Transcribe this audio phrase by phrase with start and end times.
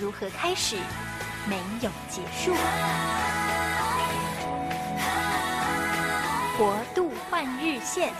[0.00, 0.76] 如何开始，
[1.48, 2.54] 没有结束。
[6.56, 8.12] 国度换日线。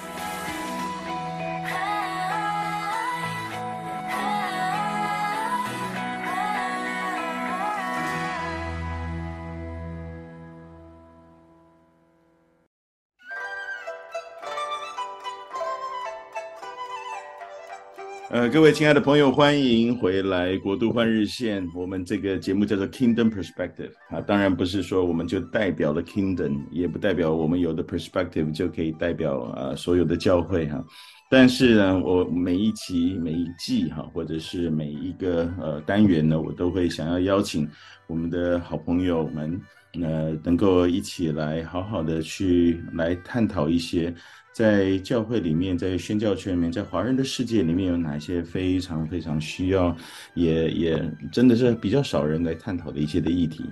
[18.39, 21.67] 呃，各位亲爱的朋友，欢迎回来《国度换日线》。
[21.75, 30.85] 我们这个节目叫做 Kingdom Perspective 啊，当然不是说我们就代表了 Kingdom，也不代表我们有的 Perspective 就可以代表啊所有的教会哈。
[31.29, 37.69] 但是呢，我每一期、每一季哈，或者是每一个呃单元呢，我都会想要邀请
[38.07, 39.61] 我们的好朋友们，
[40.01, 44.15] 呃，能够一起来好好的去来探讨一些。
[44.59, 49.97] 在教会里面，在宣教圈里面，在华人的世界里面有哪些非常非常需要，
[50.35, 53.65] 也也真的是比较少人来探讨的一些的议题。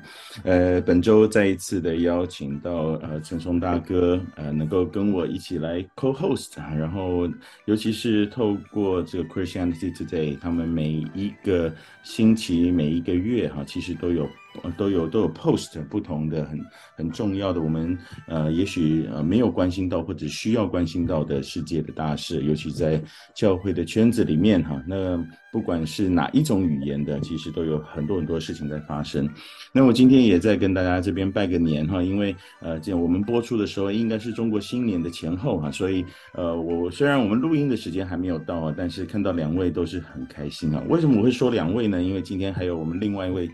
[0.44, 7.28] 呃，本周再一次的邀请到呃陈松大哥，呃，能够跟我一起来 co-host，然后
[7.64, 14.28] 尤其是透过这个 Christianity Today，他们每一个星期、每一个月哈，其实都有。
[14.76, 16.60] 都有都有 post 不同的很
[16.96, 23.02] 很重要的，我们呃也许呃没有关心到或者需要关心到的世界的大事，尤其在
[23.34, 25.16] 教会的圈子里面哈，那
[25.52, 29.28] 不管是哪一种语言的，其实都有很多很多事情在发生。
[29.72, 40.82] 那我今天也在跟大家这边拜个年哈，因为呃这我们播出的时候应该是中国新年的前后哈，所以呃我虽然我们录音的时间还没有到啊，但是看到两位都是很开心啊。
[40.88, 42.02] 为什么我会说两位呢？
[42.02, 43.48] 因为今天还有我们另外一位。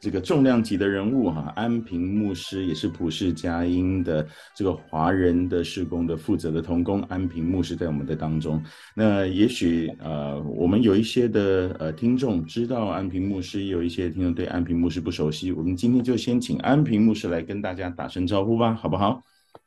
[0.00, 8.62] 这个重量级的人物哈，安平牧师也是普世佳音的这个华人的事工的负责的同工，安平牧师在我们的当中。
[8.94, 15.50] 那也许呃，我们有一些的呃听众知道安平牧师，也有一些听众对安平牧师不熟悉。
[15.50, 19.20] 我们今天就先请安平牧师来跟大家打声招呼吧，好不好？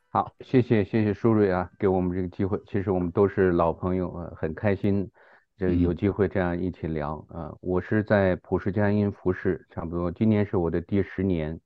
[0.08, 2.58] 好，谢谢谢谢舒瑞啊，给我们这个机会。
[2.70, 5.08] 其实我们都是老朋友啊，很开心。
[5.58, 7.54] 这有机会这样一起聊啊！
[7.60, 11.60] 我是在普世佳音服饰，差不多今年是我的第十年。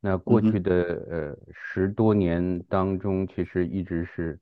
[0.00, 0.72] 那过去的
[1.10, 4.38] 呃十多年当中，其实一直是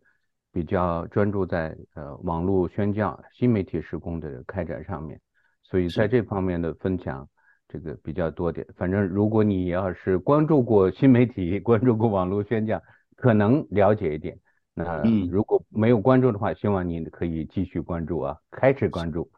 [0.52, 5.18] 比较专注在呃网络宣教、新媒体施工的开展上面，
[5.62, 7.26] 所以在这方面的分享
[7.68, 8.66] 这个比较多点。
[8.76, 12.82] 反正如果你要是关注过新媒体、 关注过网络宣教，
[13.16, 14.38] 可能了解一点。
[14.84, 19.30] 那嗯，如果没有关注的话，希望你可以继续关注啊，开始关注。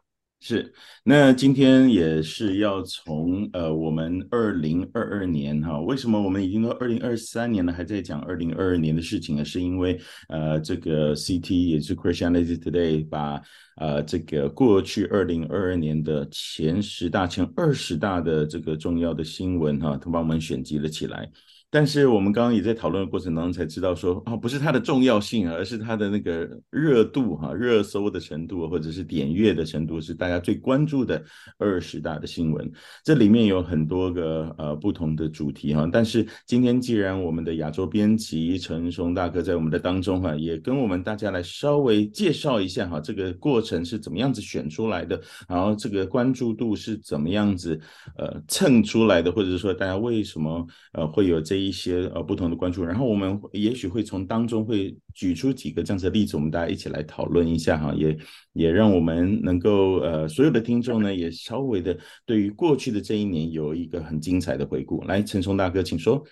[0.45, 0.73] 是，
[1.05, 9.45] 那今天也是要从呃，我们二零二二年哈，为什么我们已经到二零二三年了，还在讲二零二二年的事情呢？
[9.45, 13.41] 是因为呃，这个 CT 也是 Christianity Today 把
[13.77, 21.31] 呃这个过去二零二二年的前十大、前二十大的这个重要的新闻哈，都帮我们选集了起来。
[21.73, 31.19] 但是我们刚刚也在讨论的过程当中才知道说，啊，不是它的重要性，而是它的那个热度哈，热搜的程度或者是点阅的程度是大家最关注的
[31.57, 32.71] 二十大的新闻。
[33.03, 35.89] 这里面有很多个呃不同的主题哈。
[35.91, 47.79] 但是今天既然我们的亚洲编辑陈松大哥在我们的当中哈，也跟我们大家来稍微介绍一下哈，这个过程是怎么样子选出来的，然后这个关注度是怎么样子
[48.15, 51.73] 呃蹭出来的，或者是说大家为什么呃会有这一。
[51.73, 58.15] 些呃不同的关注，然后我们也许会从当中会举出几个这样子的例子，我们大家一起来讨论一下哈，也
[58.53, 65.03] 也让我们能够呃所有的听众呢也稍微的对于过去的这一年有一个很精彩的回顾。
[65.05, 66.23] 来，陈松大哥，请说。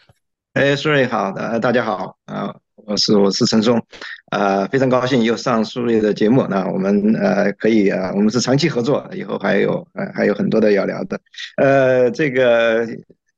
[0.53, 3.83] 哎，苏瑞好的，大家好啊，我是我是陈松，
[4.31, 11.19] 呃，非常高兴又上苏瑞的节目，那我们呃可以啊，我们是长期合作，以后还有呃还有很多的要聊的，
[11.57, 12.87] 呃，这个。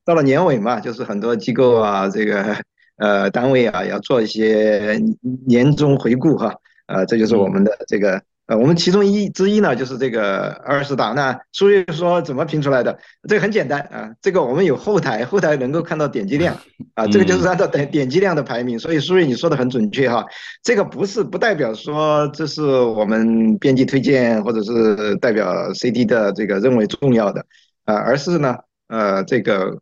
[0.05, 2.57] 到了年尾嘛，就是很多机构啊，这个
[2.97, 5.01] 呃单位啊，要做一些
[5.47, 6.53] 年终回顾哈，
[6.88, 11.13] 呃，这就是我们的这个呃，我们其中一之一呢，就是这个二十大。
[11.13, 13.00] 那书睿说怎么评出来的？
[13.29, 16.53] 这个很简单啊，这个我们有后台，后台能够看到点击量
[16.95, 18.77] 啊，这个就是按照点点击量的排名。
[18.77, 20.25] 所以苏瑞你说的很准确哈，
[20.61, 27.45] 这个不是不代表说这是我们编辑推荐或者是代表 CD 的这个认为重要的
[27.85, 28.57] 啊，而是呢。
[28.89, 29.79] 呃这个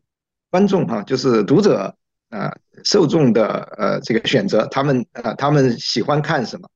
[0.51, 1.95] 观众哈，就是读者
[2.30, 2.53] 啊
[2.83, 6.69] 受众的呃这个选择，他们啊他们喜欢看什么？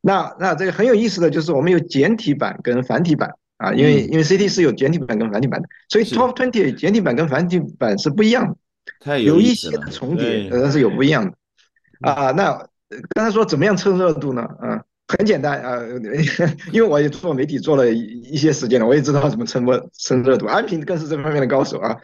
[0.00, 8.56] 那那这个很有意思的就是我们有简体版跟繁体版啊，因为因为 CT 是有简体版跟繁体版的，所以 Top Twenty 简体版跟繁体版是不一样的，
[9.00, 12.30] 太有，有一些重叠，但是有不一样的啊。
[12.30, 12.66] 那
[13.14, 14.42] 刚才说怎么样蹭热度呢？
[14.60, 15.78] 啊，很简单啊，
[16.72, 20.46] 因为我也做媒体做了一些时间了，我也知道怎么蹭热蹭热度。
[20.46, 21.96] 安平更是这方面的高手啊。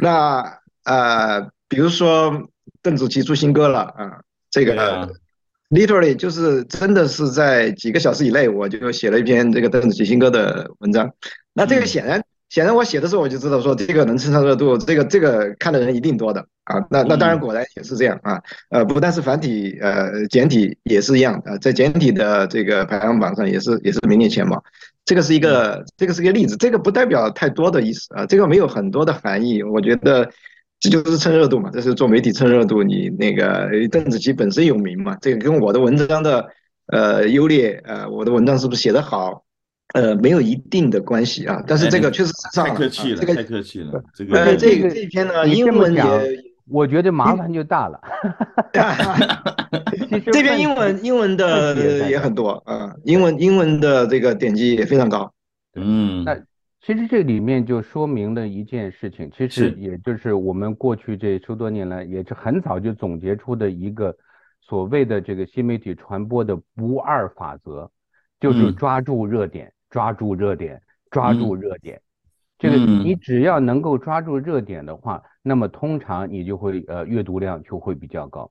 [0.00, 0.42] 那
[0.84, 2.48] 呃，比如说
[2.82, 4.20] 邓紫棋出新歌了啊，
[4.50, 5.12] 这个。
[5.70, 11.10] Literally 就是真的是在几个小时以内，我就写了一篇这个邓紫棋新歌的文章。
[11.52, 16.76] 那这个显然，显然我写的时候我就知道说这个能蹭上热度，这个这个看的人一定多的啊。
[16.90, 18.40] 那那当然果然也是这样啊。
[18.70, 24.62] 呃，不但是繁体，呃，简体也是一样啊，在简体的这个排行榜上也是也是名列前茅。
[25.04, 30.30] 这个是一个这个是一个例子，这个不代表太多的意思啊，这个没有很多的含义，我觉得。
[30.84, 32.82] 这就是蹭热度嘛，这是做媒体蹭热度。
[32.82, 36.46] 你那个邓紫棋本身有名嘛，这个跟我的文章的
[36.88, 39.44] 呃优劣，呃，我的文章是不是写得好，
[39.94, 41.64] 呃，没有一定的关系啊。
[41.66, 44.04] 但是这个确实上了，太客气了，这个太客气了。
[44.14, 46.02] 这个呃，这个这篇呢，英文也，
[46.68, 47.98] 我觉得麻烦就大了。
[50.30, 55.32] 这篇英文英文的也很多啊，英文英文的这个点击也非常高。
[55.76, 56.26] 嗯。
[56.86, 64.14] 其实这里面就说明了一件事情，其实也就是我们过去这十多年来，也是很早就总结出的一个
[64.60, 67.90] 所谓的这个新媒体传播的不二法则，
[68.38, 70.78] 就是抓住热点，抓住热点，
[71.10, 71.98] 抓住热点。
[72.58, 78.50] 这个你只要能够抓住热点的话，那么通常你就会呃阅读量就会比较高。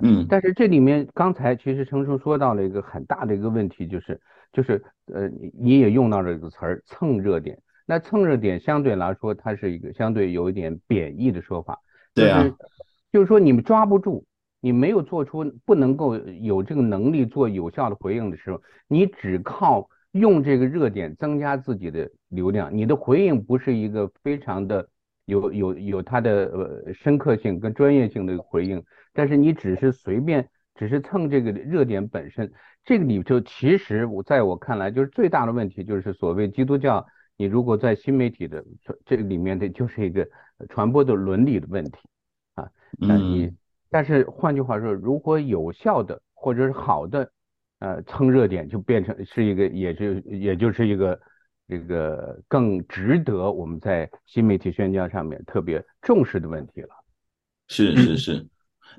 [0.00, 4.18] 嗯，但是这里面刚才其实程叔说到了一个很大的一个问题，就是。
[4.52, 5.28] 就是呃，
[5.58, 7.58] 你也用到这个词儿蹭热点。
[7.86, 11.78] 那蹭热点相对来说，它是一个相对有一点贬义的说法。
[12.14, 12.44] 对啊，
[13.10, 14.24] 就是说你们抓不住，
[14.60, 24.86] 你没有做出不能够有这个能力做有效的回应的时候，你只靠用这个热点增加自己的流量，你的回应不是一个非常的
[25.24, 28.82] 有有有它的呃深刻性跟专业性的回应，
[29.14, 32.52] 但是你只是随便只是蹭这个热点本身。
[32.88, 37.06] 这个里头其实我在我看来，就是最大的问题，就是所谓基督教，
[37.36, 38.64] 你如果在新媒体的
[39.04, 40.26] 这个里面的，就是一个
[40.70, 41.98] 传播的伦理的问题
[42.54, 42.66] 啊。
[42.92, 43.52] 那你
[43.90, 47.30] 但是换句话说，如果有效的或者是好的，
[47.80, 51.20] 呃，蹭热点就变成是一个，也就也就是一个
[51.68, 56.88] 这个更值得我们在新媒体宣教上面特别重视的问题了。
[57.66, 58.46] 是是是，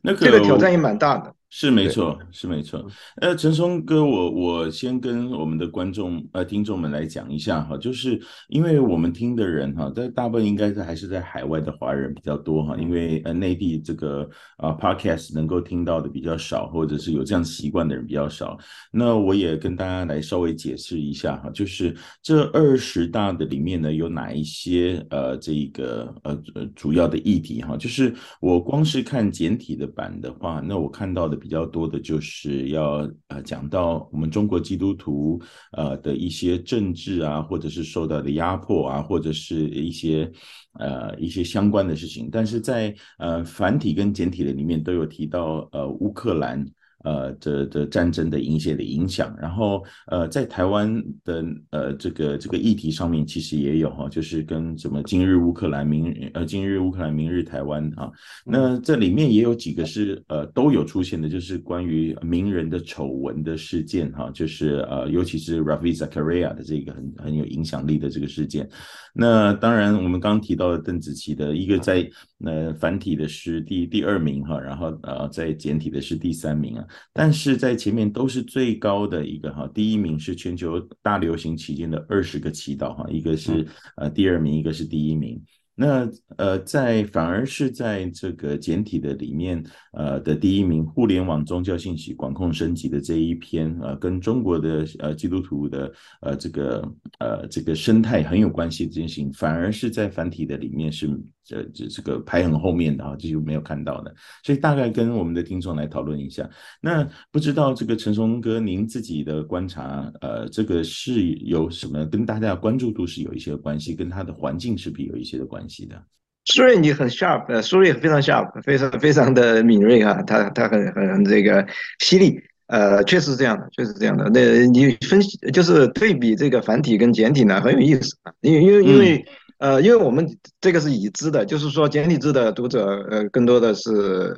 [0.03, 1.33] 那个这个挑战也蛮大的。
[1.51, 2.86] 是没错，是没错。
[3.22, 18.56] 呃，陈松哥，我我先跟我们的观众呃听众们来讲一下哈，就是因为我们听的人哈，在大部分应该是还是在海外的华人比较多哈，因为呃内地这个啊 podcast 能够听到的比较少，或者是有这样习惯的人比较少。
[18.92, 26.40] 那我也跟大家来稍微解释一下哈，就是这二十大的里面呢，有哪一些呃这个呃
[26.75, 31.38] 主要的议题哈，就是我光是看简体的版的话，那我看到的。
[31.39, 35.41] 比较多的就是要呃讲到我们中国基督徒
[35.71, 40.29] 呃的一些政治啊，或者是受到的压迫啊，或者是一些
[40.74, 46.65] 呃一些相关的事情，但是在呃繁体跟简体的里面都有提到呃乌克兰。
[47.03, 58.12] 呃，这这战争的一些的影响，然后呃，在台湾的呃这个这个议题上面，其实也有哈，就是跟什么今日乌克兰，明日呃今日乌克兰，明日台湾啊，
[58.46, 68.70] 那这里面也有几个是呃都有出现的，就是关于名人的丑闻的事件哈，就是呃尤其是 Ravi Zachariah 的这个很很有影响力的这个事件。
[69.13, 72.08] 那当然我们刚刚提到的邓紫棋的一个在
[72.46, 76.86] 呃繁体的是第第二名哈，然后呃在简体的是第三名啊。
[77.13, 83.67] 但是在前面都是最高的一个哈，第一名是全球大流行期间的二十个祈祷哈，一个是
[83.98, 85.41] 呃第二名，一个是第一名。
[85.81, 86.05] 那
[86.36, 101.08] 呃，在反而是在这个简体的里面，呃的第一名，互联网宗教信息管控升级的这一篇，呃，跟中国的呃基督徒的呃这个呃这个生态很有关系的这件事情，反而是在繁体的里面是
[101.50, 104.13] 这这这个排很后面的啊，这就没有看到的。
[104.44, 106.48] 所以大概跟我们的听众来讨论一下。
[106.79, 115.88] 那不知道这个陈松哥，您自己的观察，呃，这个是有什么跟大家的关注度是有一些关系，跟他的环境是不是有一些的关系？
[115.88, 116.00] 的，
[116.46, 121.65] 苏瑞你很 sharp，呃，苏瑞非常 sharp，非常非常的敏锐啊，他他很很这个
[122.00, 124.29] 犀利，呃，确实是这样的，确实是这样的。
[124.32, 129.25] 那你分析就是对比这个繁体跟简体呢，很有意思啊，因为因为因为
[129.60, 130.25] 呃，因为我们
[130.62, 133.92] 这个是已知的，就是说简体字的读者，呃，更多的是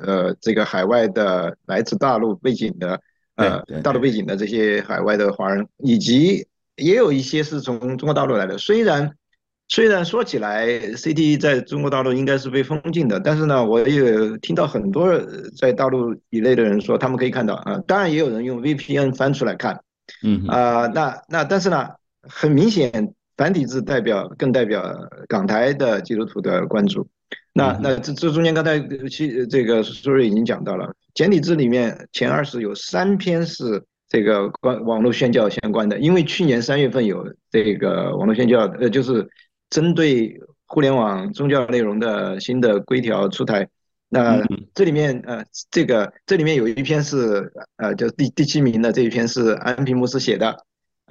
[0.04, 3.00] 呃这个海外的来自大陆背景的，
[3.36, 8.58] 呃，大陆背景的这些海外的华人，以及也有一些是从中国大陆来的。
[8.58, 9.12] 虽然
[9.68, 15.08] 虽然说起来，CT 在中国大陆应该是被封禁的，但是呢，我也听到很多
[15.56, 19.80] 在大陆以内的人说，他们可以看到啊，当然也有人用 VPN 翻出来看，
[20.24, 21.90] 嗯啊，那那但是呢，
[22.22, 23.14] 很明显。
[23.36, 24.94] 繁体字代表更代表
[25.28, 27.08] 港台的基督徒的关注，
[27.54, 39.26] 那那这这中间刚才其这个苏瑞已经讲到了，简体字里面前二十有三篇是这个关网络宣教相关的，因为去年三月份有这个网络宣教，呃，就是
[39.70, 43.66] 针对互联网宗教内容的新的规条出台，
[44.10, 44.42] 那
[44.74, 50.54] 这里面呃这个这里面有一篇是呃就第第七名的这一篇是安平牧师写的。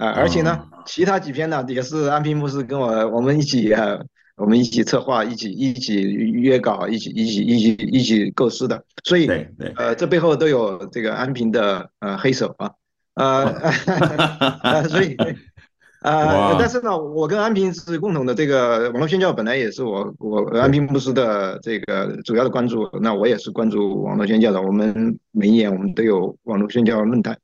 [0.02, 3.96] 啊，而且呢，其他几篇呢也是安平牧师跟我我们一起啊，
[4.34, 9.28] 我们一起策划，一起一起约稿，一起一起一起一起构思的，所以
[9.76, 12.72] 呃，这背后都有这个安平的呃黑手啊，
[13.14, 15.16] 呃， 所以
[16.02, 27.38] 呃，但是呢，我跟安平是共同的，这个网络宣教本来也是我我安平牧师的这个主要的关注，那我也是关注网络宣教的，我们每一年我们都有网络宣教论坛，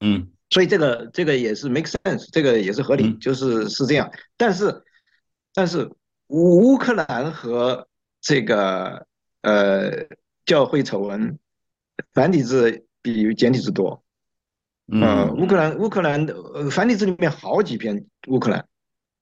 [0.00, 0.28] 嗯。
[0.50, 4.10] 所以这个这个也是 make sense，这个也是合理，就是是这样。
[4.36, 4.82] 但是，
[5.52, 5.90] 但是
[6.28, 7.88] 乌克兰和
[8.20, 9.06] 这个
[9.42, 9.90] 呃
[10.44, 11.38] 教会丑闻
[12.12, 14.02] 繁体字比简体字多。
[14.88, 18.64] 呃，乌克兰乌克兰的繁体字里面好几篇乌克兰。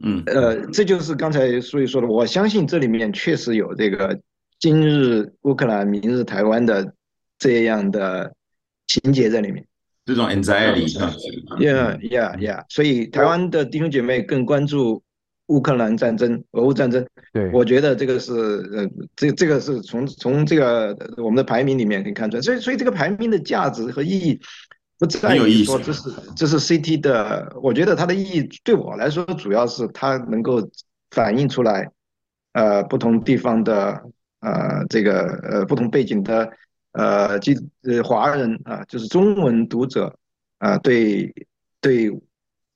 [0.04, 0.23] 嗯。
[0.26, 4.21] 呃，这就是刚才所以说的，我相信这里面确实有这个
[4.59, 6.95] 今日乌克兰，明日台湾的
[7.38, 8.35] 这样的
[8.87, 9.66] 情节在里面。
[10.06, 11.14] 这种 anxiety 啊
[11.58, 15.02] ，yeah yeah yeah，所以台湾的弟兄姐妹更关注
[15.46, 17.06] 乌克兰战争、俄乌战争。
[17.32, 22.42] 对，我觉得这个是呃，这这个是从从这个我们的排名里面可以看出来。
[22.42, 24.38] 所以所以这个排名的价值和意义
[24.99, 30.68] 不在于说这是这是 CT 的，我觉得它的意义对我来说主要是它能够
[31.12, 31.90] 反映出来，
[32.52, 34.02] 呃，不同地方的
[34.40, 36.50] 呃这个呃不同背景的。
[36.95, 40.17] 呃，即呃华人啊，就是中文读者
[40.59, 41.35] 啊，对
[41.81, 42.09] 对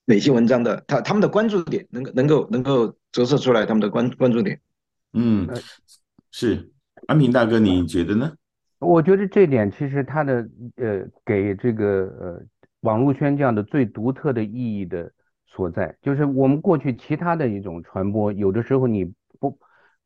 [0.06, 4.60] 哪些文章的他他们的关注点能够能够能够折射出来他们的关关注点。
[5.12, 5.48] 嗯，
[6.32, 6.68] 是
[7.06, 8.32] 安平大哥，你觉得呢？
[8.80, 11.86] 我觉得这点其实它的呃给这个
[12.20, 12.42] 呃
[12.80, 15.12] 网络宣教的最独特的意义的
[15.46, 19.04] 所在，就是我们过去其他的一种传播，有的时候你
[19.38, 19.56] 不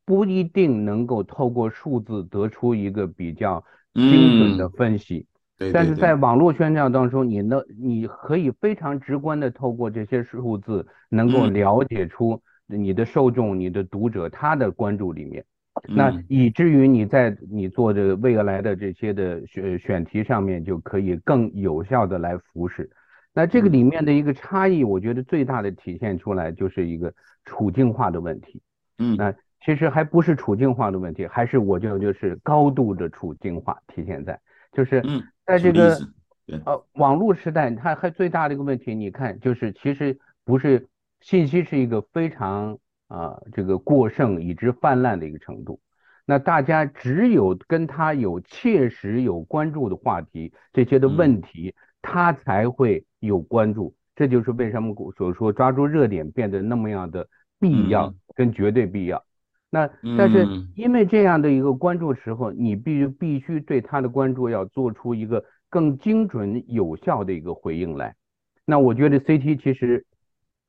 [0.05, 3.65] 不一定能够透过数字得出一个比较。
[3.93, 5.27] 精准的分析，
[5.59, 15.45] 对，但是在网络宣教当中，你能你可以非常直观的透过这些数字，能够了解出你的受众、你的读者他的关注里面，
[15.87, 22.89] 那以至于你在你做的未来的这些的选选题上面，就可以更有效的来服侍。
[23.31, 27.13] 那这个里面的一个差异，我觉得最大的体现出来就是一个
[27.45, 28.59] 处境化的问题。
[28.97, 29.35] 嗯，那。
[29.63, 34.39] 其实还不是处境化的问题，还是我觉得就是高度的处境化体现在，
[34.71, 35.01] 就是
[35.45, 35.97] 在这个
[36.65, 40.87] 呃网络时代，它还最大的一个问题，你看就是其实不是
[41.21, 42.77] 信息是一个非常
[43.07, 45.79] 啊这个过剩以致泛滥的一个程度，
[46.25, 51.41] 那大家只有跟他有切实有关注的话题，这些的问。
[51.41, 57.25] 题他才会有关注，这就是为什么所说抓住热点变得那么样的
[57.59, 58.13] 必要。
[58.35, 59.23] 跟绝对必要。
[59.73, 59.89] 那
[60.19, 68.13] 但是因为这样的一个关注时候，你必须必须对他的关注要做出一个更精准有效的一个回应来。
[68.65, 70.05] 那我觉得 CT 其实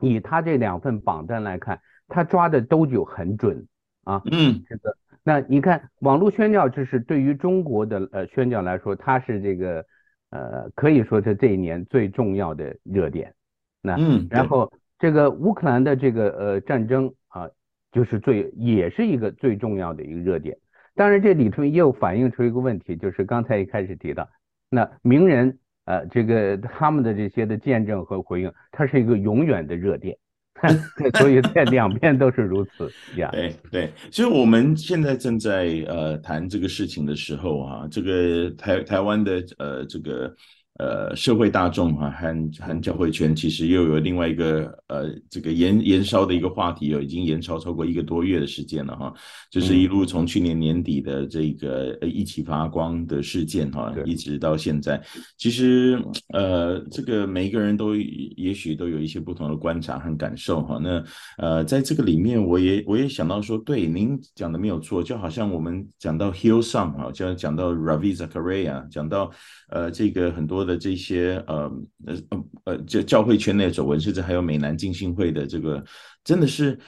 [0.00, 3.66] 以他这两份榜单来看，他抓的都有很准
[4.04, 4.22] 啊。
[4.32, 4.96] 嗯，这个。
[5.22, 9.84] 那你看网络宣教，这是对于中国的呃宣教来说，它是这个
[10.30, 13.34] 呃可以说是这一年最重要的热点。
[13.82, 17.50] 那嗯，然后这个乌克兰的这个呃战争啊。
[17.94, 20.56] 就是最也是一个最重要的一个热点，
[20.96, 24.28] 当然这里头又反映出一个问题，就是刚才一开始提到，
[24.68, 30.18] 那名人呃这个他们的这些的见证和回应，它是一个永远的热点，
[31.18, 33.30] 所以在 两边都是如此呀。
[33.30, 40.34] 对对，其实我们现在正在呃谈这个事情的时候啊，这个台台湾的呃这个
[40.78, 49.14] 呃，社会大众哈、啊、和和教会圈其实又有另外一个呃，这个延延烧的一个话题哦，已经延烧超过一个多月的时间了哈，
[49.52, 55.00] 就是一路从去年年底的这个呃一起发光的事件哈，对一直到现在，
[55.38, 55.96] 其实
[56.32, 60.80] 呃，这个每一个人都也许都有一些不同的观察和感受哈。
[60.82, 61.04] 那
[61.38, 69.30] 呃，在这个里面，我也我也想到说，对您讲的没有错，就好像我们讲到 Hillsong 哈，就讲到 Ravi Zachariah，讲到
[69.68, 70.63] 呃这个很多。
[70.64, 71.70] 的这些呃
[72.06, 75.84] 呃呃呃，就教会圈内的走文，甚至还有美南浸信会的这个，
[76.24, 76.78] 真的是，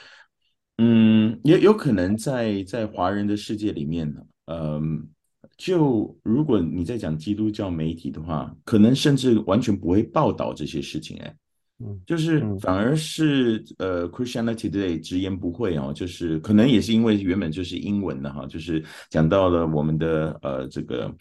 [0.79, 5.09] 嗯，也有可能在在华人的世界里面呢，嗯、
[5.43, 11.37] 呃，就如果你在讲基督教媒体的话，可能甚至完全不会报道这些事情，哎，
[11.81, 21.15] 嗯，就是反而是呃，Christianity Today 直言不讳哦，就是可能也是因为原本就是英文的哈，就是讲到了我们的呃这个。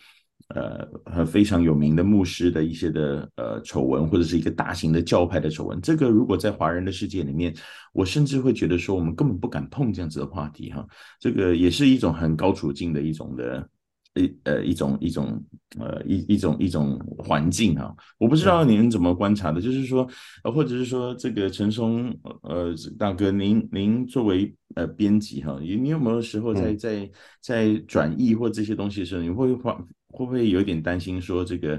[0.49, 7.51] 呃，很非常有名的牧师的一些的呃丑闻，或者是一个大型的教派的丑闻，这个如果在华人的世界里面，
[7.93, 10.85] 我甚至会觉得说，我们根本不敢碰这样子的话题哈。
[11.19, 13.67] 这个也是一种很高处境的一种的
[14.13, 15.43] 一呃一种一种
[15.79, 17.95] 呃一一种一种环境哈。
[18.19, 20.07] 我不知道您怎么观察的，就是说，
[20.43, 27.09] 呃，或者是说这个陈松呃大哥，您您作为呃编辑哈，你你有没有时候在在
[27.41, 29.75] 在转译或这些东西的时候，你会花？
[30.15, 31.77] 会不会有点担心说这个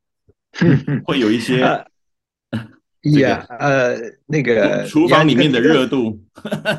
[1.04, 3.94] 会有一些呀呃
[4.24, 6.18] 那个厨房里面的热度？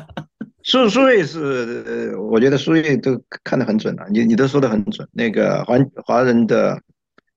[0.64, 5.08] 苏苏瑞是我觉得苏瑞都看得很准了，你你都说的很准。
[5.12, 6.82] 那个华华人的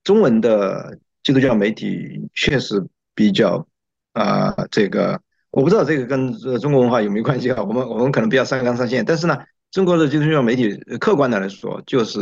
[0.02, 2.84] 中文的基督教媒体确实
[3.14, 3.66] 比较
[4.12, 5.18] 啊，这个
[5.50, 7.62] 我不知道这个跟中国文化有没有关系啊？
[7.62, 9.38] 我们我们可能比较上纲上线，但是呢，
[9.70, 12.18] 中国的基督教媒体客观的来说，就是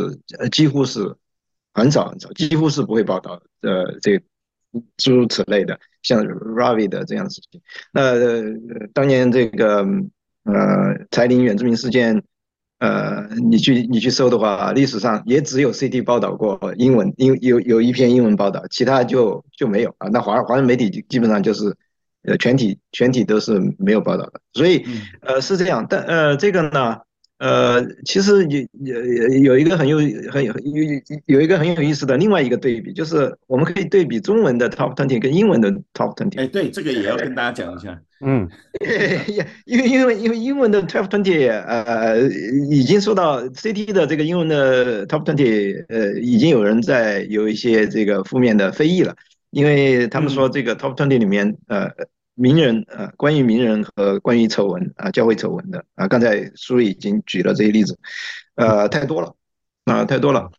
[0.51, 1.13] 几乎是。
[1.73, 4.19] 很少很少，几乎是不会报道呃，这
[4.97, 7.61] 诸如此类的，像 Ravi 的这样的事情。
[7.91, 8.43] 那、呃、
[8.93, 9.85] 当年这个
[10.43, 10.53] 呃
[11.11, 12.23] 柴玲原住民事件，
[12.79, 20.07] 呃，你去你去搜的话，历史上也只有 CT 报道过英文，因有有一篇英文报道，其他就就没有啊。
[20.09, 21.75] 那华华人媒体基本上就是
[22.23, 24.85] 呃全体全体都是没有报道的，所以
[25.21, 25.85] 呃是这样。
[25.89, 26.97] 但呃这个呢？
[27.39, 29.97] 呃，其实有有有一个很有
[30.31, 36.39] 很有有有一个很有意思的另外一个对比，就是我们可以对比中文的 Top Twenty 跟英文的 Top Twenty。
[36.39, 37.99] 哎，对，这个也要跟大家讲一下。
[38.21, 38.47] 嗯，
[39.65, 42.21] 因为因为因为英文的 Top Twenty 呃
[42.69, 49.13] 已经受到 CT 的这个英文的 Top Twenty 呃已经有人在有一些这个负面的非议了，
[49.49, 51.89] 因为他们说这个 Top Twenty 里面呃。
[52.35, 57.97] 名人啊，关于名人和关于丑闻啊，教会丑闻的啊，刚才书里已经举了这些例子，
[58.55, 59.35] 呃，太多了
[59.85, 60.49] 啊，太多了，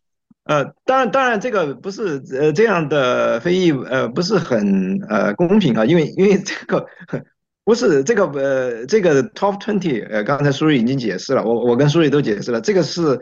[0.44, 6.86] 呃，当然，当然，这个不是呃这样的非议，呃，不是很呃公平啊，因为因为这个
[7.64, 13.18] 不是这个呃这个 top twenty，呃，刚才书里已经解释了，我我跟书里都解释了，这个是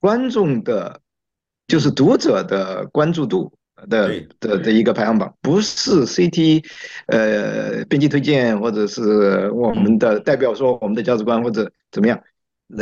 [0.00, 1.00] 观众的，
[1.68, 3.52] 就是读者的关注度。
[3.88, 6.64] 的的的一个排行榜，不是 CT，
[7.06, 12.20] 呃，编辑推荐或者是我们的代表说我们的价值观或者怎么样，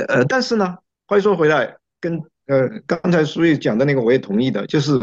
[0.08, 5.00] 呃，但是呢，话说回来，跟呃刚才苏玉讲的那个我也同意的，就是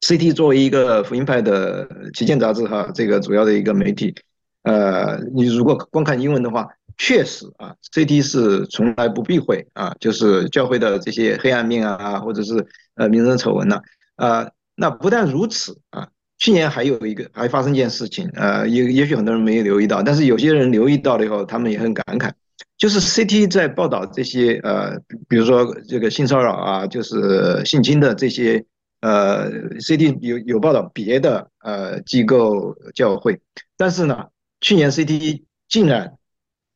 [0.00, 4.14] CT 作为一个福音派的旗舰杂志哈，这个主要的一个媒体，
[4.62, 13.80] 呃，你如果光看英文的话，确实啊，CT 是从来不避讳啊，就是教会的这些黑暗面啊，或者是呃名人丑闻呐，
[14.16, 14.48] 啊。
[14.76, 16.08] 那不但如此啊，
[16.38, 22.30] 去年还有一个还发生一件事情，呃，也也许很多人没有留意到，但是有些人留意到了以后，他们也很感慨，
[22.76, 28.64] 就是 CT 在报道这些呃，比如说这个性骚扰啊，就是性侵的这些，
[29.00, 33.40] 呃，CT 有有报道别的呃机构教会，
[33.76, 34.26] 但是呢，
[34.60, 36.14] 去年 CT 竟然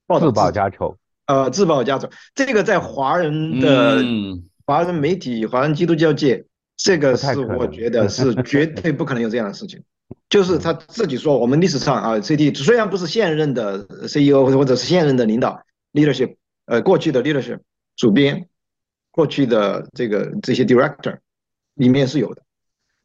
[0.06, 4.04] 报道自报家丑，呃，自报家丑，这个在华人的
[4.64, 6.44] 华人媒体、华人基督教界。
[6.78, 9.82] 这个是我觉得是 绝对不可能有这样的事情，
[10.30, 15.60] 就是他自己说，我们历史上啊，CT 虽然不是现任的 CEO 或者是现任的领导
[15.92, 16.36] leadership，
[16.66, 17.58] 呃，过去的 leadership
[17.96, 18.46] 主编，
[19.10, 21.18] 过去的这个这些 director
[21.74, 22.42] 里面是有的，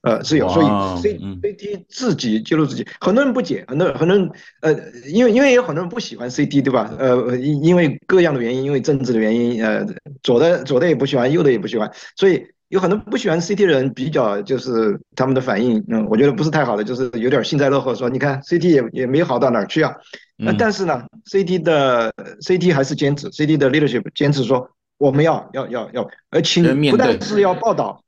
[0.01, 4.29] 呃，是有，所以 CCT 自己揭露自己，很多人不解，很多很多人
[4.61, 4.71] 呃，
[5.07, 6.93] 因为因为有很多人不喜欢 CT 对吧？
[6.99, 9.83] 呃，因因为各样的原因，因为政治的原因，呃，
[10.21, 12.45] 左的左的也不喜欢，右的也不喜欢，所以。
[12.73, 19.93] 有很多不喜欢 CT 的人，比较就是他们的反应，嗯，我觉得不是太好的，就是有点幸灾乐祸，说你看 CT 也也没好到哪儿去啊。
[20.37, 28.03] 那但是呢，CT 的 CT 还是坚持，CT 的 leadership 坚持说我们要要要要，而且不但是要报道，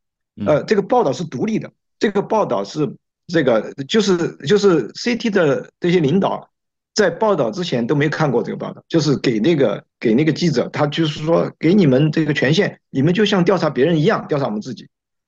[0.47, 2.91] 呃，这个报道是独立的，这个报道是
[3.28, 6.49] 这个就是就是 CT 的这些领导
[6.95, 14.88] 在报道之前都没看过这个报道，就是给那个给那个记者，他就是说给你们这个权限，你们就像调查别人一样调查我们自己，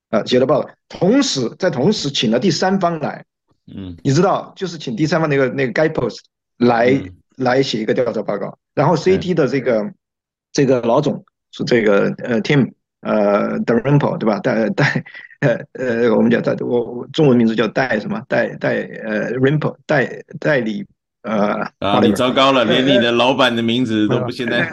[0.10, 3.24] 啊，写的报道，同时在同时请了第三方来，
[3.76, 6.20] 嗯，你知道，就是请第三方那个那个 Guidepost
[6.58, 9.94] 来、嗯、来写一个调查报告，然后 CT 的这个、嗯、
[10.54, 14.40] 这个老总是这个呃 Tim 呃 Dalrymple 对吧？
[14.40, 15.04] 带带。
[15.40, 18.20] 呃呃，我们叫代，我我中文名字叫戴什么？
[18.28, 20.84] 戴戴呃，Rimple 代代理
[21.28, 21.68] 呃。
[21.80, 24.68] 啊，你糟糕了，连你的老板的名字 都不现在。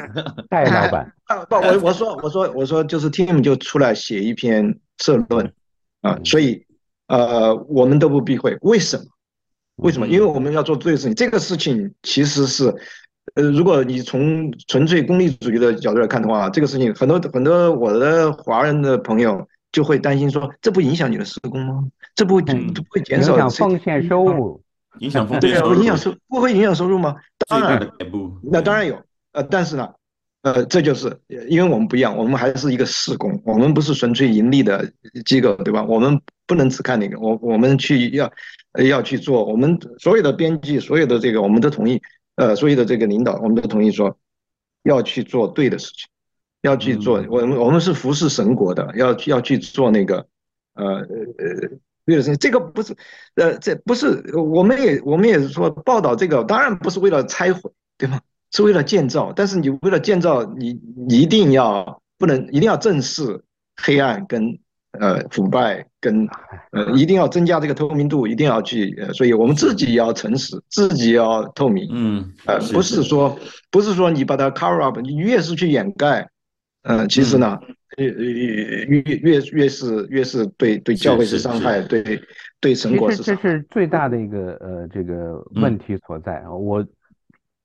[0.49, 1.13] 戴老板。
[1.25, 5.53] 啊不，我我说我说我说就是 Tim 就出来写一篇社论
[6.03, 6.65] 啊，所以
[7.09, 9.05] 呃我们都不避讳，为什么？
[9.77, 10.07] 为什么？
[10.07, 11.15] 因为我们要做对的事情。
[11.15, 12.75] 这个事情其实是
[13.35, 19.47] 呃，如果你从纯粹功利主义的角度来看的话，这个事情很多很多我的华人的朋友。
[19.75, 21.83] 就会担心说，这不影响你的施工吗？
[22.15, 24.63] 这不会不会减少影响奉献收入？
[25.01, 27.17] 影响奉献对啊，不影响收不会影响收入吗？
[27.49, 27.89] 当然，
[28.43, 29.01] 那当然有。
[29.33, 29.89] 呃，但是呢，
[30.43, 34.93] 呃，这就是因为我们不一样，我们还是一个事工，我们不是纯粹盈利的
[35.25, 35.83] 机构，对吧？
[35.83, 38.31] 我们不能只看那个，我我们去要
[38.85, 42.01] 要去做，我们所有的编辑，所有的这个，我们都同意，
[42.37, 44.17] 呃，所有的这个领导，我们都同意说
[44.85, 46.09] 要去做对的事情。
[46.63, 50.27] 要去做，我们我们是服侍神国的，要要去做那个，
[50.73, 51.07] 呃呃
[52.07, 52.37] 呃，对的事情。
[52.39, 52.97] 这个不是，
[53.37, 58.21] 呃，这不是，我们也我们也是说报道这个，当然不是为了拆毁，对吗？
[58.53, 59.33] 是为了建造。
[59.35, 63.43] 但是你为了建造，你你一定要不能一定要正视
[63.83, 64.59] 黑暗跟
[65.01, 66.29] 呃腐败跟
[66.71, 71.89] 呃一定要增加这个透明度，一定要去，呃，所以我们自己要诚实，自己要透明。
[71.91, 73.37] 嗯，呃，不是说
[73.71, 76.29] 不是说你把它 cover up，你越是去掩盖。
[76.83, 77.59] 呃，其实呢，
[77.97, 82.21] 越越越越是越是对对教会是伤害，对
[82.61, 83.19] 对神国是。
[83.19, 86.53] 其实这是最大的一个呃这个问题所在啊。
[86.53, 86.87] 我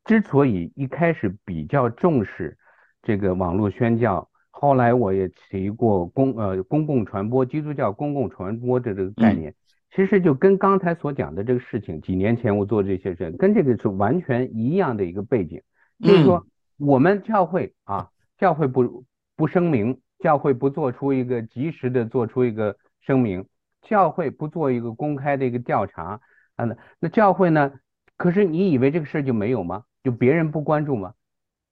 [0.05, 2.57] 之所以一开始比较重视
[3.01, 9.53] 这个网络宣教，后来我也提过公呃公共传播基督教公共传播的这个概念，
[9.95, 15.61] 其实就跟刚才所讲的这个事情，几年前我做这些事，跟这个是完全一样的一个背景，
[16.03, 16.45] 就是说
[16.77, 19.03] 我们教会啊，教会不。
[19.35, 23.45] 不声明，教会不做出一个及时的做出一个声明，
[23.81, 26.19] 教会不做一个公开的一个调查
[26.55, 27.73] 啊，那那教会呢？
[28.17, 29.85] 可是你以为这个事就没有吗？
[30.03, 31.13] 就别人不关注吗？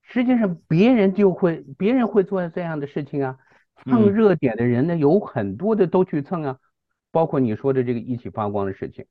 [0.01, 3.37] 实际上别人就会，别人会做这样的事情啊。
[3.83, 6.57] 蹭热点的人呢，有很多的都去蹭啊，
[7.11, 9.05] 包括你说的这个一起发光的事情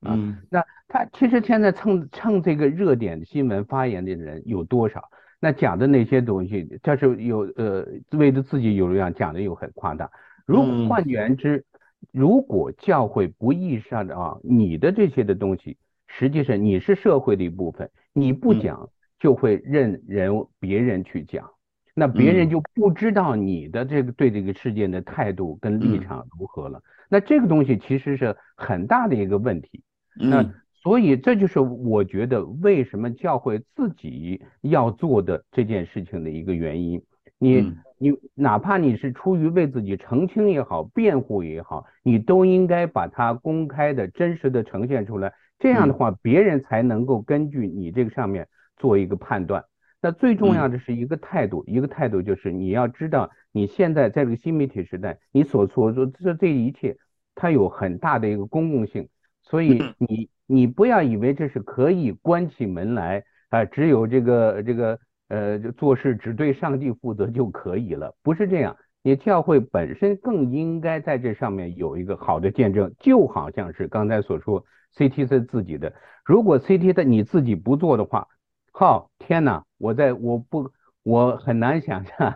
[0.00, 0.16] 啊。
[0.48, 5.10] 那他其实现在蹭蹭这个热点新闻发言的人有多少？
[5.40, 10.10] 那讲的那些东西，他是有呃为了自己有流量讲的又很夸大。
[10.44, 11.64] 如果换言之，
[12.12, 21.48] 如果教会不意识到啊，你的这些的东西，实际上你是社会的一部分，你不讲就会任人别人去讲，
[21.94, 26.82] 那别人就不知道你的这个对这个事件的态度跟立场如何了。
[27.08, 29.82] 那这个东西其实是很大的一个问题。
[30.14, 30.44] 那。
[30.80, 37.02] 所以这就是我觉得为什么教会自己要做的这件事情的一个原因。
[37.40, 45.32] 你你哪怕你是出于为自己澄清也好、辩护也好，你都应该把它公开的真实的呈现出来。
[45.58, 49.64] 这样的话，别人才能够根据你这个上面做一个判断。
[50.00, 56.96] 那最重要的是一个态度，一个态度就是你要知道你现在在这个新媒体时代，你所做的这这一切，
[57.34, 59.08] 它有很大的一个公共性。
[59.42, 60.28] 所以你。
[60.48, 68.76] 你不要以为这是可以关起门来啊，只有这个这个呃做事只对上帝负责就可以了，不是这样。
[69.02, 74.64] 你教会本身更应该在这上面有一个好的见证，就好像是刚才所说
[74.96, 78.26] CTC 自己的，如果 CT 的你自己不做的话，
[78.72, 82.34] 靠天哪，我在我不我很难想象。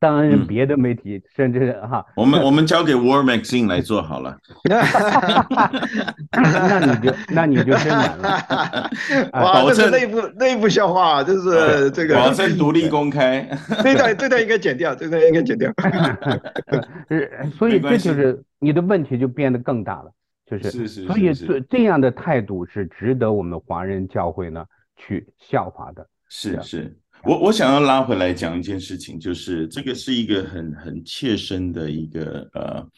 [0.00, 4.38] 当然，别的媒体、嗯、甚至哈，我们我们交给 War Magazine 来做好了。
[6.30, 8.90] 那你就那你就真难了。
[9.34, 13.48] 哇，这是内部内部笑话，这是这个保证独立公开。
[13.82, 15.72] 这段这段应该剪掉，这段应该剪掉。
[17.58, 20.12] 所以这就是你的问题就变得更大了，
[20.46, 21.06] 就是是是。
[21.06, 24.64] 所以这这样的态度是值得我们华人教会呢
[24.96, 26.06] 去效法的。
[26.28, 26.96] 是是。
[27.24, 32.88] 我我想要拉回来讲一件事情，就是这个是一个很很切身的一个呃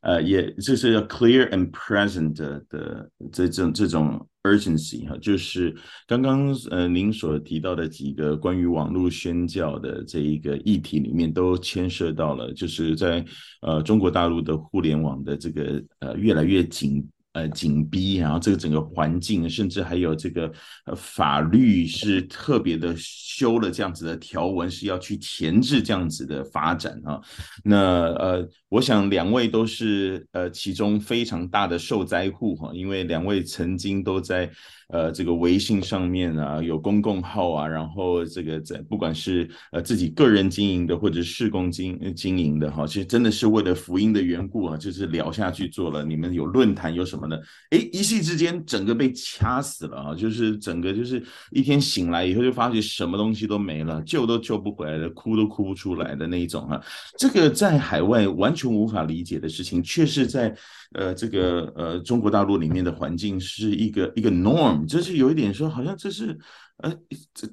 [0.00, 5.74] 呃，也就是要 clear and present 的，的这种这种 urgency 哈，就是
[6.06, 13.24] 刚刚呃您所提到的几个关于网络宣教的这一个议题里面，都牵涉到了，就是在
[13.62, 17.06] 呃中国大陆的互联网的这个呃越来越紧。
[17.32, 20.52] 呃，紧逼，然后这个整个环境，甚至还有这个
[20.86, 27.20] 呃法律是特别的修了这样子的条文，是要去钳制这样子的发展啊。
[27.64, 27.78] 那
[28.14, 34.50] 呃，我想两位都是呃其中非常大的受灾户哈，因为两位曾经都在。
[34.92, 46.04] 呃，这个微信上面啊，有公共号啊，然后这个在不管是呃自己个人经营的，或者是事工经经营的哈，其实真的是为了福音的缘故啊，就是聊下去做了。
[46.04, 47.40] 你们有论坛有什么的？
[47.70, 56.82] 哎，一夕之间整个被掐死了啊，就是整个就是一天醒来以后就发觉什么东西都没了，救都救不回来的，哭都哭不出来的那一种啊。
[57.16, 60.54] 这个在海外完全无法理解的事情，却是在。
[60.92, 66.38] 呃，这个呃，中国大陆里面的环境是一个一个 norm，就是有一点说，好像这是
[66.78, 66.92] 呃，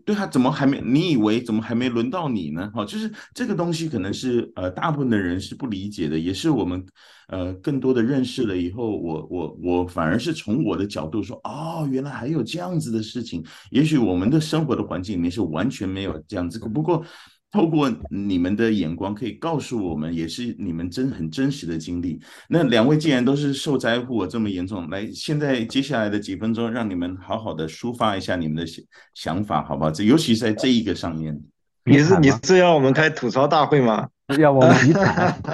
[0.05, 0.81] 对他怎么还没？
[0.81, 2.69] 你以为怎么还没轮到你呢？
[2.73, 6.85] 哈，就是这个东西可能是呃，大部分的人是不理解的，也是我们
[7.27, 17.05] 呃更多的认识了以后，我我我反而是从我的角度说，哦，原来还有这样子的事情，也许我们的生活的环境里面是完全没有这样子，不过。
[17.51, 22.19] 透过你们的眼光，可以告诉我们，也是你们真很真实的经历。
[22.49, 28.83] 那两位既然都是受灾户，这么严重，来，现在接下来的几分钟，让你们好好的抒发一下你们的想
[29.13, 29.89] 想法，好不好？
[29.89, 31.39] 这尤其是在这一个上面，
[31.85, 34.07] 你是 你是要我们开吐槽大会吗？
[34.37, 34.93] 要我们比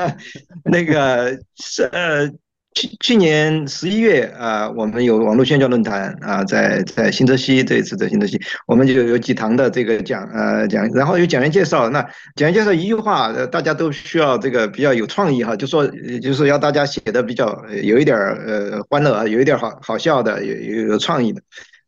[0.66, 2.32] 那个是呃。
[2.76, 12.02] 去去年十一月啊，我们有网络宣教论坛啊，在在新泽西这一次的新泽西，我们就有几堂的这个讲呃讲，然后有讲员介绍，那
[12.36, 15.88] 讲员介绍一句话，呃大家都需要这个比较有创意哈，就说
[16.22, 21.42] 就是要大家写的比较有一点呃欢乐啊，有一点好好笑的，有有有创意的。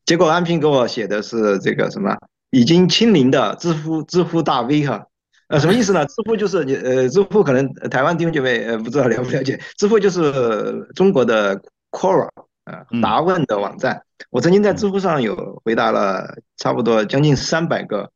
[0.05, 2.15] 结果安平给我写的是这个什么
[2.51, 5.03] 已经清零的知乎知乎大 V 哈。
[5.47, 6.05] 呃，什么意思呢？
[6.05, 12.27] 知乎就是你呃，知乎可能台湾弟兄姐妹呃不知道了不了解，知乎就是中国的 Quora
[12.63, 14.01] 啊答问的网站。
[14.31, 18.09] 我曾经在知乎上有回答了差不多将近三百个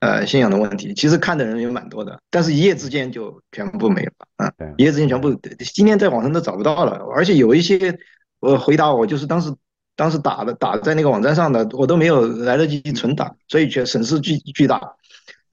[0.00, 5.32] 呃信仰的问题，其实看的人也蛮多的，但是一夜之间就全部没有了啊，一夜之间全部
[5.72, 7.96] 今天在网上都找不到了，而且有一些
[8.40, 9.54] 我回答我就是当时
[9.94, 14.80] 当时打的打在那个网站上的，我都没有来得及存档，所以却损失巨巨大。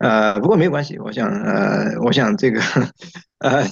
[0.02, 2.60] 呃，不过没有关系，我想，呃，我想这个，
[3.38, 3.64] 呃，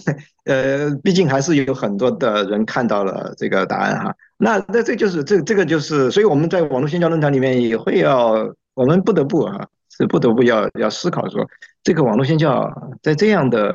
[0.46, 4.16] 呃，毕竟还是有很多的人看到了这个答案哈。
[4.38, 9.66] 那那这就是这这个就是，所以我们在网络宣教论坛里面也会要，我们不得不啊，
[9.98, 11.44] 是不得不要要思考说，
[11.84, 13.74] 这个网络宣教在这样的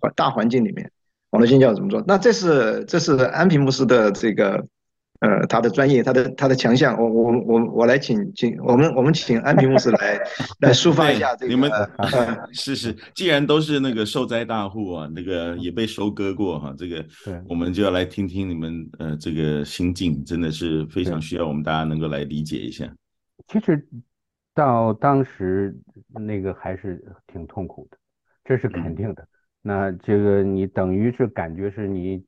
[0.00, 0.90] 环大环境里面，
[1.30, 2.02] 网络宣教怎么做？
[2.06, 4.64] 那这是这是安平牧师的这个。
[5.20, 10.16] 呃，他的专业，他的他的强项，我我我我来请请我们我们请安平牧师来
[10.62, 11.52] 来抒发一下这个。
[11.52, 11.68] 你们
[12.54, 17.04] 是是，既然都是那个受灾大户啊，那个也被收割过哈，这个
[17.48, 22.88] 我们就要来听听你们呃这个心境，真的是非常需要我们大家能够来理解一下。
[23.48, 23.84] 其实
[24.54, 25.76] 到当时
[26.14, 27.98] 那个还是挺痛苦的，
[28.44, 29.22] 这是肯定的。
[29.24, 29.28] 嗯、
[29.62, 32.22] 那这个你等于是感觉是你。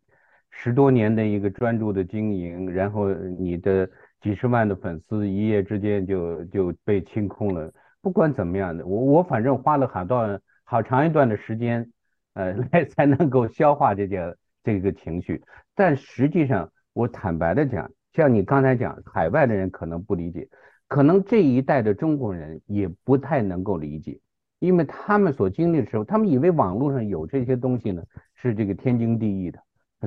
[0.51, 3.89] 十多年的一个专注的经营，然后你的
[4.21, 7.73] 几十万的粉丝一夜之间就就被清空了。
[8.03, 11.91] 不管怎么样的，我我反正花了好段好长一段的时间，
[12.35, 14.35] 呃，来 才能够消化这件
[14.65, 15.43] 这个情绪。
[15.75, 20.49] 但实际上，我坦白的讲，像你刚才讲，海外的人可能不理解，
[20.89, 24.19] 可能这一代的中国人也不太能够理解，
[24.59, 28.03] 因为他们所经历的时候，他们以为网络上有这些东西呢，
[28.35, 29.59] 是这个天经地义的。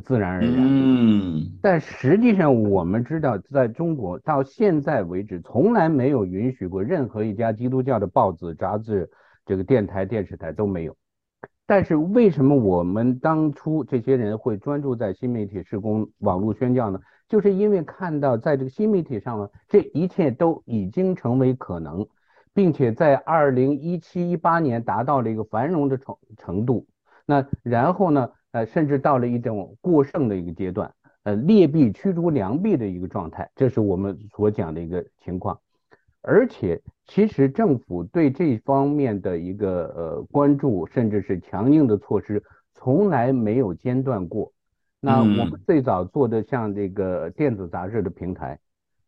[0.01, 9.08] 自然而然，嗯，但实际上我们知道，在中国到现在为止，从来没有允许过任何一家基督教的报纸、杂志、
[9.45, 10.95] 这个电台、电视台都没有。
[11.67, 16.99] 但是为什么我们当初这些人会专注在新媒体施工、网络宣教呢？
[17.29, 22.08] 就是因为看到在这个新媒体上呢，这一切都已经成为可能，
[22.51, 26.88] 并且在二零一七、一八年达到了一个繁荣的程程度。
[27.27, 28.32] 那然后呢？
[28.53, 35.59] 呃，甚至到了一种过剩的一个阶段，呃，劣币驱逐良币的一个状态，这是我们所讲的一个情况。
[36.21, 42.43] 而且，其实政府对这方面的一个呃关注，甚至是强硬的措施，
[42.75, 44.53] 从来没有间断过。
[45.01, 48.59] 那我们最早做的像这个电子杂志的平台，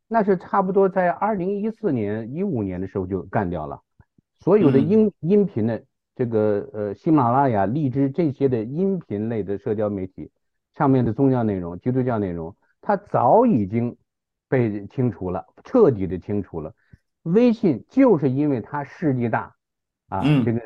[0.08, 3.80] 那是差不多在二零一四年、一五年的时候就干掉了，
[4.40, 5.80] 所有的音音频呢。
[6.16, 10.32] 这个呃，喜马拉雅、荔枝这些的音频类的社交媒体
[10.74, 13.98] 上面的宗教内容、基督教内容，它早已经
[14.48, 16.74] 被清除了，彻底的清除了。
[17.24, 19.54] 微信就是因为它势力大
[20.10, 20.62] 啊，这个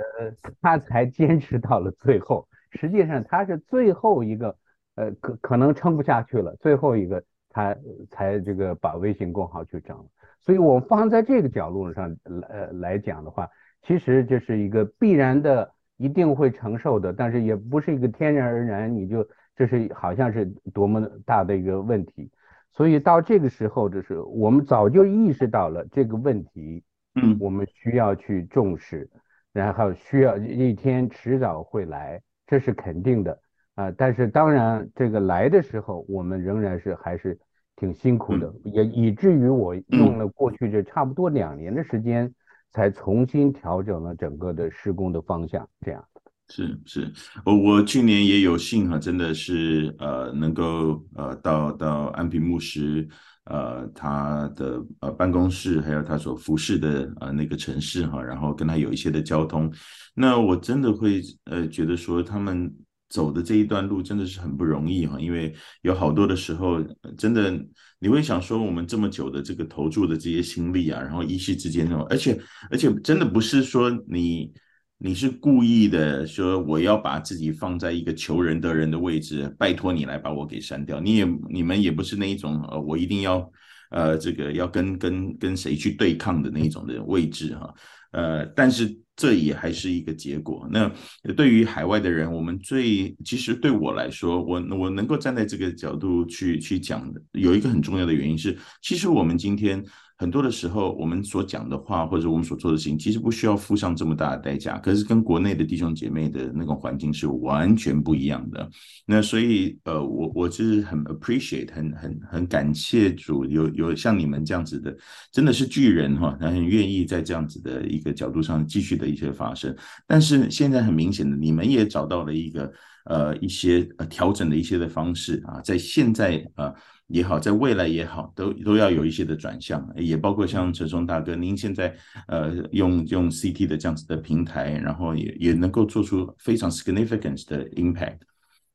[0.61, 2.47] 它才坚持到了最后。
[2.71, 4.55] 实际上它是最后一个，
[4.95, 7.75] 呃，可可能撑不下去了，最后一个它
[8.09, 9.97] 才这个把微信公号去整。
[10.41, 13.49] 所以我放在这个角度上来来讲的话，
[13.81, 22.29] 其实这是一个必然的，一定会承受的，但是也不是一个天然而然，你就这是好像是多么大的一个问题。
[22.71, 26.83] 所以到这个时候，就是我们早就意识到了这个问题，
[27.15, 29.09] 嗯，我们需要去重视，
[29.51, 33.39] 然后需要一天迟早会来，这是肯定的
[33.75, 33.91] 啊。
[33.97, 37.37] 但是当然，这个来的时候，我们仍然是还是
[37.75, 42.33] 挺辛苦的，也以至于我用了过去这差不多两年的时间，
[42.71, 46.03] 才重新调整了整个的施工的方向，这样。
[46.51, 47.13] 是是，
[47.45, 53.07] 我我去年也有幸哈，真的是呃能够呃到到安平牧师
[53.45, 59.71] 呃他的呃办公室，还有他所服侍的呃那个城市哈，然后跟他有一些的交通，
[60.15, 62.73] 那我真的会呃觉得说他们
[63.09, 66.81] 走的这一段路真的是很不容易哈，因为有好多的时候
[67.17, 67.53] 真的
[67.99, 72.39] 你会想说我们这么久的这个投注的这些心力啊，然后一夕之间那种，而且
[72.71, 74.53] 而且真的不是说你。
[75.01, 80.99] 你是故意的，说我要把自己放在一个求仁得仁的位置，拜托你来把我给删掉。
[80.99, 83.49] 你也你们也不是那一种，呃，我一定要，
[83.91, 87.73] 呃，这个要跟跟跟谁去对抗的那一种的位置哈，
[88.11, 90.65] 呃，但是这也还是一个结果。
[90.71, 90.89] 那
[91.35, 99.83] 对于海外的人，我们最其实对我来说，我我能够站在这个角度去去讲的，有一个很重要的原因是，其实我们今天。
[100.19, 104.77] 很多的时候，我们所讲的话或者我们所做的事情，其实不需要付上这么大的代价。
[104.77, 108.69] 可是跟国内的弟兄姐妹的那种环境是完全不一样的。
[109.05, 114.93] 那所以，呃，我我就是很 appreciate，很很很感谢主有有像你们这样子的，
[115.31, 119.73] 真的是巨人哈，很愿意在这样子的一个角度上继续的一些发生。
[120.05, 122.69] 但是现在很明显的，你们也找到了一个
[123.05, 126.73] 呃一些呃调整的一些的方式啊，在现在啊。
[127.09, 131.93] 也好，在未来也好，都都要有一些的转向，也包括像陈松大哥，您现在
[132.27, 138.19] 呃用用 CT 的这样子的平台，然后也也能够做出非常 significant 的 impact。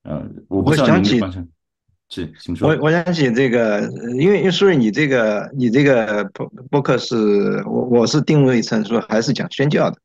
[0.03, 1.47] 呃，我不知道您的方向
[2.11, 2.69] 是，请说。
[2.69, 9.97] 我我想起这个，因为因为苏瑞，你这个你这个播播客是我我是定位成说还是讲宣教的，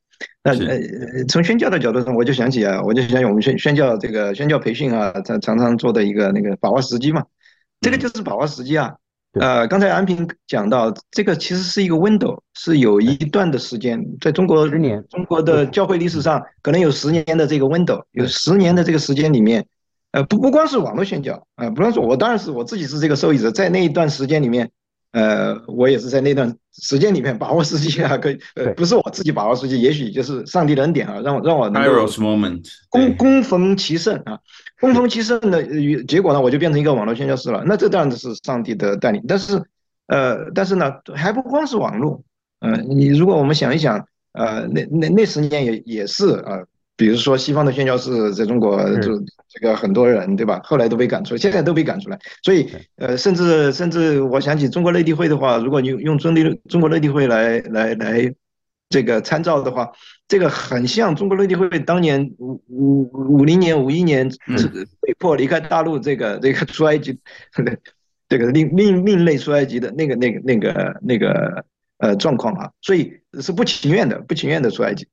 [0.44, 0.80] 那呃
[1.28, 7.24] 从宣教的角度上，我就想起啊，我就想起我们宣宣教这个宣教培训啊，常常常做的一个那个把握时机嘛。
[7.82, 8.94] 这个就是把握时机啊，
[9.40, 19.66] 呃，刚才安平讲到，这个其实是一个 window，是有一段的时间，在中国，十年，中国的教会历史上可能有十年的这个 window，有十年的这个时间里面，
[20.12, 24.70] 呃，不不光是网络宣教啊，不光是我，当然是我自己是这个受益者，在那一段时间里面。
[25.12, 31.90] 呃，我也是在那段时间里面把握时机啊，可以，呃，不是我自己把握时机，也许就是上帝的恩典啊，让我让我能够
[32.90, 34.38] 攻攻逢其胜啊，
[34.80, 35.64] 攻逢其胜的
[36.04, 37.64] 结果呢，我就变成一个网络宣教师了。
[37.66, 39.62] 那这当然是上帝的带领，但是，
[40.08, 42.22] 呃，但是呢，还不光是网络，
[42.60, 46.66] 呃，你如果我们想一想，呃，那那那十年也也是呃。
[47.00, 50.60] 比如说，西方的宣教士在中国就这个很多人，对吧？
[50.66, 52.20] 后来都被赶出来，现在都被赶出来。
[52.44, 58.36] 所以，呃，甚至甚至，我想起中国内地会的话，如果你用中地中国内地会来来来
[58.90, 59.90] 这个参照的话，
[60.28, 64.30] 这个很像中国内地会当年五五五零年五一年
[65.00, 67.18] 被迫离开大陆，这个这个出埃及，
[68.28, 71.64] 这个另另另类出埃及的那个那个那个那个
[72.00, 75.08] 呃状况啊，所以是不情愿的，不情愿的出埃及。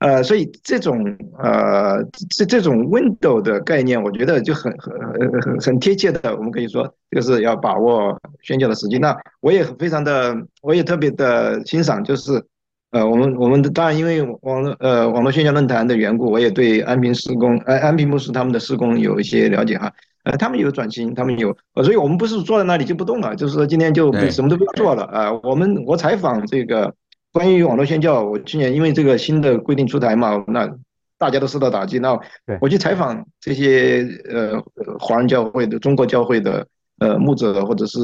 [0.00, 2.02] 呃，所以这种呃
[2.36, 4.92] 这这种 window 的概念，我觉得就很很
[5.40, 6.36] 很很贴切的。
[6.36, 8.98] 我们可以说，就是要把握宣教的时机。
[8.98, 12.44] 那我也非常的，我也特别的欣赏，就是
[12.90, 19.90] 呃，我们我们当然因为网络呃网络宣教论坛的缘故，我也对安平施工安安平牧师他们的施工有一些了解哈。
[20.24, 25.32] 呃，他们有转型，他们有，所以我们不是坐在那里就不动了，就是说今天就什么都不要做了啊。
[25.42, 26.92] 我们我采访这个。
[27.34, 30.72] 关于网络宣教，我去年因为这个新的规定出台嘛，那
[31.18, 31.98] 大家都受到打击。
[31.98, 32.16] 那
[32.60, 34.62] 我去采访这些呃
[35.00, 36.64] 华人教会的、中国教会的
[37.00, 37.98] 呃牧者，或者是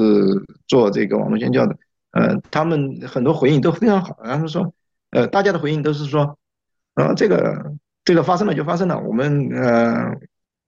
[0.67, 1.77] 做这个网络宣教的，
[2.11, 4.19] 呃，他们很多回应都非常好。
[4.25, 4.75] 他们说，
[5.13, 6.37] 呃，大家的回应都是说，
[6.97, 7.73] 呃，这个
[8.05, 10.13] 这个发生了就发生了，我们呃。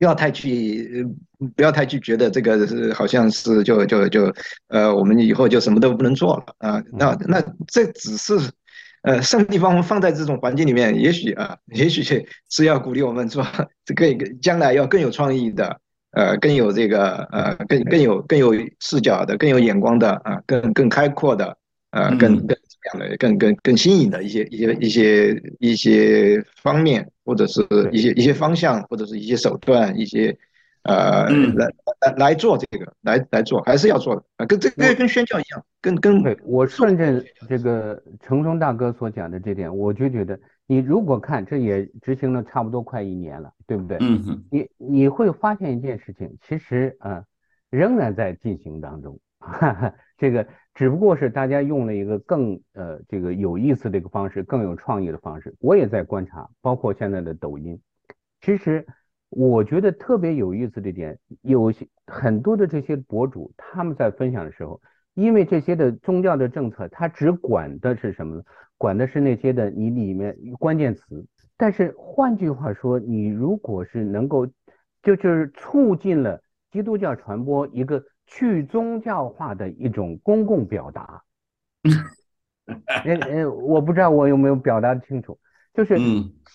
[0.02, 1.06] 不要太去，
[1.54, 4.34] 不要太去觉得这个是好像是就就就
[4.66, 6.82] 呃，我们以后就什么都不能做了啊。
[6.90, 8.34] 那那这只是
[9.02, 12.02] 呃，上帝方放在这种环境里面，也许啊，也许
[12.50, 13.46] 是要鼓励我们说，
[13.84, 15.78] 这个将来要更有创意的
[16.10, 21.56] 呃更有这个呃更更有更有视角的、更有眼光的啊，更更开阔的
[21.92, 30.36] 呃更更这样的更更更新颖的一些一些一些一些方面，或者是一些一些方向，或者是一些手段，一些。
[30.84, 36.20] 呃，来来来做这个，来来做，还是要做的啊，跟这个跟宣教一样，跟跟。
[36.24, 43.96] 对，我顺着这个程松大哥所讲的这点，我就觉得，你如果看，这也执行了差不多快一年了，对不对？
[44.00, 44.44] 嗯哼。
[44.50, 47.22] 你你会发现一件事情，其实啊，
[47.70, 50.44] 仍然在进行当中，哈哈，这个
[50.74, 55.54] 只不过是大家用了一个更呃这个有意思的一个方式，更有创意的方式。
[55.60, 57.80] 我也在观察，包括现在的抖音，
[58.40, 58.86] 其实。
[59.34, 64.78] 我觉得特别有意思的一点，有些很多的这些博主，他们在分享的时候，
[65.14, 68.42] 因为这些的宗教的政策，他只管的是什么呢？
[68.76, 71.26] 管的是那些的你里面关键词。
[71.56, 74.46] 但是换句话说，你如果是能够，
[75.02, 81.22] 就就是促进了基督教传播一个去宗教化的一种公共表达。
[83.04, 85.38] 呃呃，我不知道我有没有表达清楚。
[85.74, 85.96] 就是，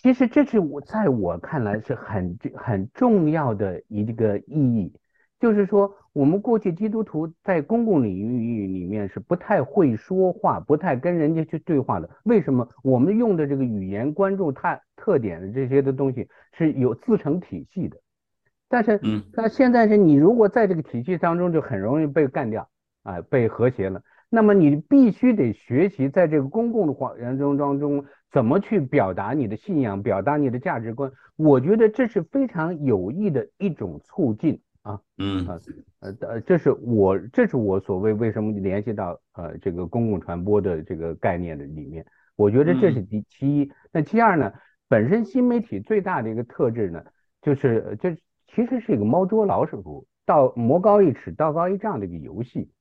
[0.02, 4.94] 其实这是我在我看来是很很重要的一个意义，
[5.40, 12.08] 就是说，我们过去基督徒在公共领域里面是不太会说话，不太跟人家去对话的。
[12.26, 12.70] 为什么？
[12.84, 17.98] 我们用的这个语言、关注它特点的这些的东西是有自成体系的。
[18.70, 19.00] 但是，
[19.34, 22.70] 那现在是你如果在这个体系当中，就很容易被干掉
[23.04, 24.02] 啊，被和谐了。
[24.30, 28.06] 那么你必须得学习在这个公共的环境当中。
[28.30, 31.10] 怎么去表达你的信仰，表达你的价值观？
[31.38, 35.00] 我觉得这是非常有益的一种促进啊。
[35.18, 35.58] 嗯啊
[36.02, 42.06] 呃呃，这是我这是我所谓为什么联系到呃这个公共传播的这个概念的里面。
[42.36, 43.72] 我觉得这是第其一。
[43.94, 44.52] 那其二呢，
[44.90, 47.02] 本身新媒体最大的一个特质呢，
[47.42, 48.18] 就是这
[48.58, 52.72] 其实是一个猫捉老鼠，道魔高一尺，道高一丈的一个游戏。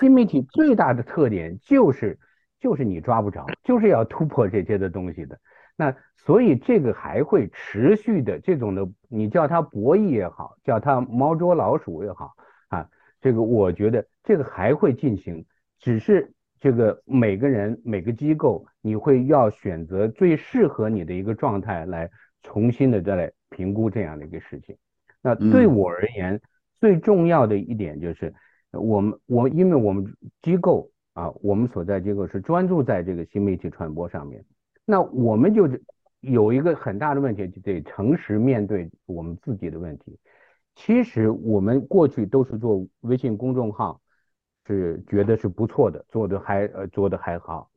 [0.00, 2.18] 新媒体最大的特点就是。
[2.58, 5.38] 就是你抓不着，就是要突破这些的东西的。
[5.76, 12.34] 那所以这个还会持续的这种的，你叫它博弈也好，叫它猫捉老鼠也好
[12.68, 12.88] 啊，
[13.20, 15.44] 这个我觉得这个还会进行，
[15.78, 22.10] 只是这个每个人每个机构，你会要选择最适合你的一个状态来
[22.42, 24.74] 重新的再来评估这样的一个事情。
[25.26, 26.40] 那对我而言，
[26.80, 28.32] 最重要的一点就是
[28.70, 30.90] 我们我因为我们机构。
[31.16, 34.44] 啊，我们所在机构是专注在这个新媒体传播上面，
[34.84, 35.66] 那我们就
[36.20, 40.18] 有一个很大的问题，就得诚实面对我们自己的问题。
[40.74, 43.98] 其实我们过去都是做微信公众号，
[44.66, 47.70] 是觉得是不错的，做的还呃做的还好。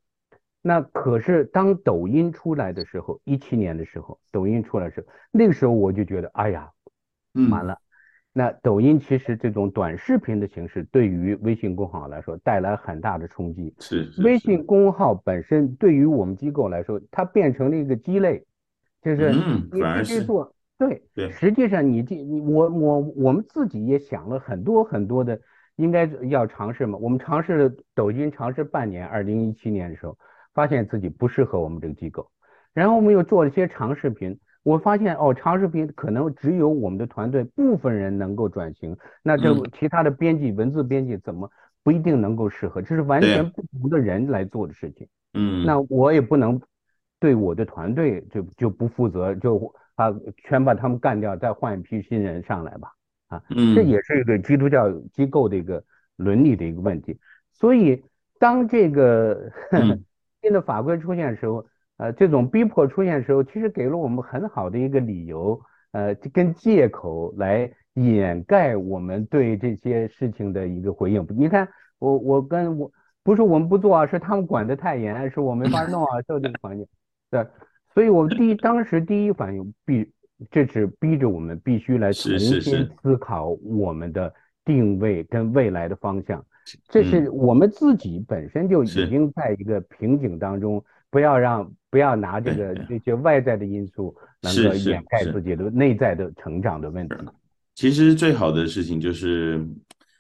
[0.62, 6.70] 那可是当抖音出来的时候，一七年的时候，抖音出来的时候，那个时候我就觉得，哎呀，
[7.50, 7.74] 完了。
[7.74, 7.84] 嗯
[8.32, 13.74] 那抖音其实这种短视频的形式对于微信公号来说带来很大的冲击。
[13.80, 14.22] 是，是，是。
[14.22, 18.46] 微信公号本身对于我们机构来说，它变成了一个鸡肋，
[19.02, 20.54] 就是你必须做。
[20.78, 21.32] 对对。
[21.32, 25.42] 实际上你这你我我我们自己也想了很多很多的，
[25.76, 27.00] 应该要尝试嘛。
[27.00, 30.16] 我们尝试了抖音，尝试半年，二零一七年的时候，
[30.54, 32.30] 发现自己不适合我们这个机构，
[32.74, 34.40] 然后我们又做了一些长视频。
[34.70, 41.50] 我发现哦，长视频可能只有我们的团队部分人能够转型，那这其他的编辑、文字编辑怎么
[41.84, 42.80] 不一定能够适合？
[42.80, 45.08] 这是完全不同的人来做的事情。
[45.34, 46.62] 嗯，那我也不能
[47.20, 52.92] 对我的团队就就不负责，就啊全把他们干掉，再换一批新人上来吧。
[53.30, 53.42] 啊，
[53.74, 55.84] 这也是一个基督教机构的一个
[56.16, 57.18] 伦理的一个问题。
[57.54, 58.04] 所以
[58.38, 59.52] 当这个
[60.44, 61.66] 新的法规出现的时候。
[62.00, 65.60] 呃，这种逼迫出现的时候，其实给了我们很好的一个理由，
[65.92, 71.28] 呃，跟借口来掩盖我们对这些事情的一个回应。
[71.32, 71.68] 你看，
[72.00, 72.90] 我我跟我
[73.22, 76.88] 不是我们不做啊，是他们管得太严，是我没法弄啊，就这个环境。
[77.30, 77.46] 对，
[77.94, 80.10] 所以我们第一当时第一反应必，
[80.50, 84.34] 这是逼着我们必须来重新思考我们的
[84.64, 86.46] 定位跟未来的方向。
[86.88, 90.82] 这是我们自己本身就已经在一个瓶颈当中。
[91.12, 97.16] 不要让不要拿这个这些外在的因素能够掩盖自己的内在的成长的问题。
[97.76, 99.66] 其实最好的事情就是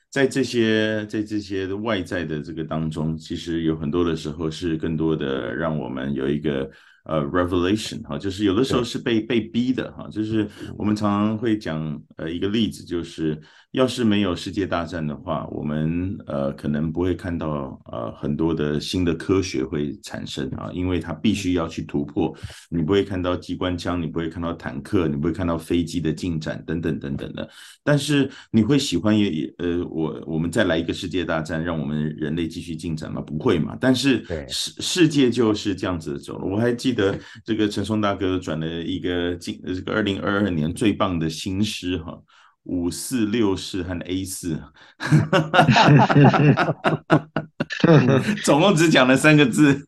[0.09, 6.69] 在这些在这些外在的这个当中，其实有很多的时候是更多的让我们有一个
[7.05, 10.47] 呃，revelation 哈，就是有的时候是被被逼的哈，就是
[10.77, 13.39] 我们常常会讲呃一个例子，就是
[13.71, 22.35] 要是没有世界大战的话，我们呃可能不会看到呃很多的新的科学会产生啊，因为它必须要去突破，
[22.69, 27.47] 你不会看到机关枪，你不会看到坦克，你不会看到飞机的进展等等等等的，
[27.83, 33.21] 但是你会喜欢也也呃我我们再来一个世界大战，让我们人类继续进展吗？
[33.21, 37.17] 不会嘛，但是世世界就是这样子走了，我还记得。
[37.43, 42.17] 这个陈松大哥转了一个今这个二零二二年最棒的新诗哈，
[42.63, 44.61] 五四六式和 A 四，
[48.43, 49.87] 总共只讲了三个字，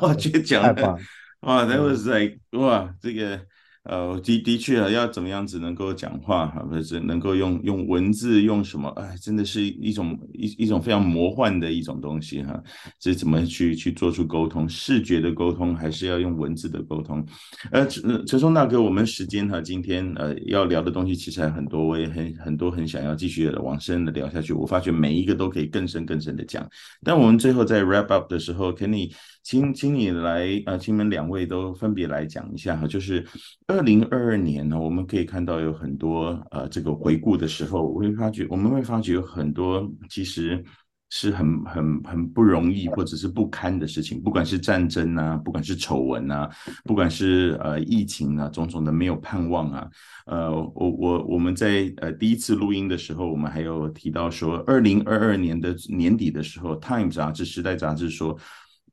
[0.00, 0.98] 我觉得讲了
[1.40, 3.40] 哇，That was like 哇，这个。
[3.84, 8.88] 呃，的的确啊，要怎么样子能够讲话哈，或者是能够用用文字用什么？
[8.90, 12.62] 哎，真的是一种一一种非常魔幻的一种东西哈。
[13.00, 14.68] 这怎么去去做出沟通？
[14.68, 17.26] 视觉的沟通还是要用文字的沟通？
[17.72, 24.52] 呃，陈松大哥，我们时间哈，今天呃要聊的东西其实还很多，我也很很多很想要继续往深的聊下去。
[24.52, 26.64] 我发觉每一个都可以更深更深的讲，
[27.02, 29.12] 但我们最后在 wrap up 的时候，肯你。
[29.42, 33.26] 请，请你来，呃，请你们两位都分别来讲一下哈，就是
[33.66, 40.62] 二零二二年呢，我们可以看到有很多，呃，这个回顾的时候，我会发觉，我们会发觉有很多其实
[41.10, 46.48] 是很很很不容易或者是不堪的事情，不管是战争啊，不管是丑闻啊，
[46.84, 49.90] 不管是呃疫情啊，种种的没有盼望啊，
[50.26, 58.38] 呃，我我我们在呃第一次录音的时候，我们还有提到说，二零二二年的年底的时候，《Time》杂志，《时代》杂志说。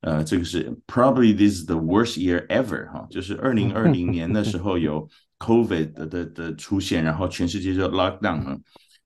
[0.00, 5.08] 呃，这个是 probably this is the worst year ever 哈，就是二零二零年的时候有
[5.38, 8.58] COVID 的的的出现，然后全世界就 lockdown 哈。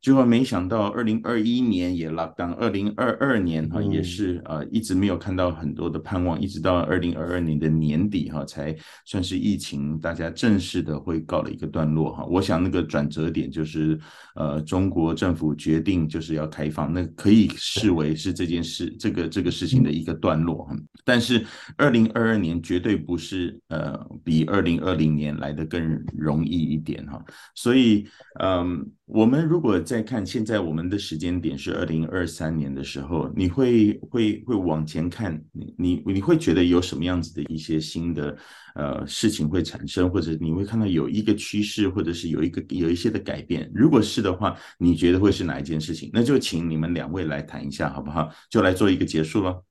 [0.03, 8.75] 结果没想到，二零二一年也 lock down，二零二二年哈也是呃一直没有看到很多的盼望，一直到二零二二年的年底哈才
[9.05, 12.25] 算是疫情大家正式的会告了一个段落哈。
[12.25, 13.97] 我想那个转折点就是
[14.35, 20.75] 呃中国政府决定就是要开放，那可以视为是这件事这个这个事情的一个段落哈。
[21.05, 21.45] 但是
[21.77, 27.23] 二零二二年绝对不是呃比二零二零年来的更容易一点哈，
[27.55, 28.05] 所以
[28.41, 28.85] 嗯。
[29.05, 38.35] 我们如果再看现在我们的时间点是二零二三年的时候，你会会会往前看，你你你会觉得有什么样子的一些新的
[38.75, 43.69] 呃事情会产生，或者你会看到有一个趋势，或者是有一个有一些的改变。
[43.75, 46.09] 如果是的话，你觉得会是哪一件事情？
[46.13, 48.29] 那就请你们两位来谈一下好不好？
[48.49, 49.63] 就来做一个结束了。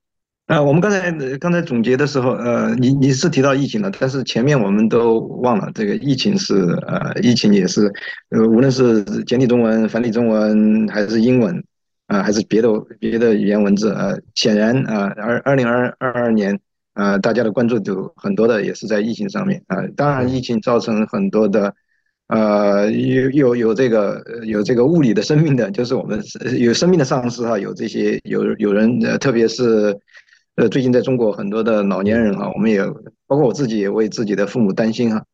[0.53, 6.55] 啊，我们刚才刚才总结的时候，呃，你你是提到疫情了，但是前面我们都忘了，这个疫情是
[6.87, 7.91] 呃，疫情也是，
[8.29, 11.65] 呃，无论是简体中文、繁体中文，还是英文，
[12.07, 12.69] 啊、还是别的
[13.01, 16.61] 别的语言文字，呃，显然啊，二二零二二二年，
[16.93, 21.75] 啊、大家的关注度很多的也是在疫情上面啊、当然疫情造成很多的，
[22.27, 26.21] 呃，有有有这个有这个物理的生命的，就是我们
[26.59, 29.99] 有生命的丧失哈，有这些有有人呃，特别是。
[30.57, 32.85] 呃，最近在中国很多的老年人哈，我们也
[33.27, 35.25] 包括我自己也为自己的父母担心哈，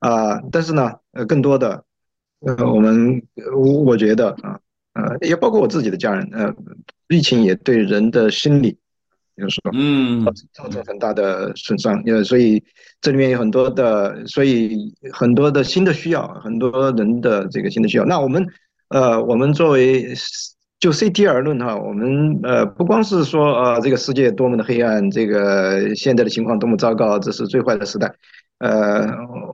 [0.00, 1.84] 啊，但是呢，呃，更多的，
[2.40, 3.22] 呃，我们
[3.84, 4.58] 我觉得啊，
[4.94, 6.52] 呃，也包括我自己的家人，呃，
[7.08, 8.76] 疫情也对人的心理，
[9.36, 12.60] 有时候嗯，造成很大的损伤，因为所以
[13.00, 18.04] 这里面有很多的，所以很多的新的需要，很多人的这个新的需要。
[18.04, 18.44] 那我们，
[18.88, 20.12] 呃，我们作为。
[20.84, 28.14] 就 CT 而论哈，我们呃不光是说呃这个世界多么的黑暗，这个现在的情况多么糟糕，这是最坏的时代，
[28.58, 29.02] 呃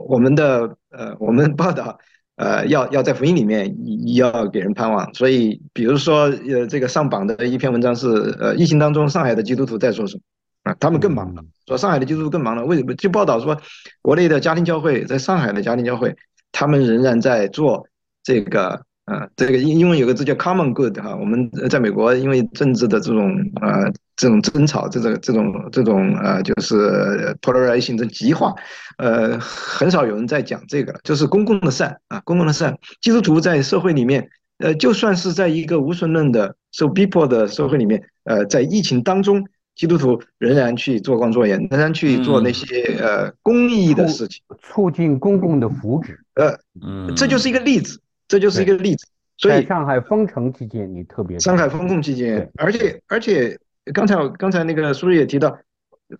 [0.08, 1.96] 我们的呃我们报道
[2.34, 3.72] 呃要要在福音里面
[4.16, 8.08] 要给人盼望，所以比如说呃这个上榜的一篇文章是
[8.40, 10.22] 呃疫情当中上海的基督徒在说什么
[10.64, 12.92] 啊，他们更忙了，说上海的基督徒更忙了，为什么？
[12.94, 13.56] 就报道说
[14.02, 16.12] 国内的家庭教会在上海的家庭教会，
[16.50, 17.86] 他们仍然在做
[18.24, 18.82] 这个。
[19.10, 23.28] 啊，这个英英文有个字叫 common good 哈，我们在美国因为政治的这种
[23.60, 23.82] 啊
[24.14, 28.54] 这种争吵，这种这种这种呃就是 polarization 的极化，
[28.98, 39.44] 呃，很少有人在讲这个了，就是公共的善啊，公共的善，基督徒在社会里面，呃，就算是在一个无神论的受逼迫的社会里面，呃，在疫情当中，
[39.74, 48.00] 基督徒仍然去做光做盐，仍然去做那些呃公益的事情，促进公共的福祉，呃，嗯，这就是一个例子。
[48.30, 49.04] 这就是一个例子，
[49.36, 53.58] 所以上海封城期间，你特别上海封控期间，而且而且
[53.92, 55.58] 刚才刚才那个苏瑞也提到，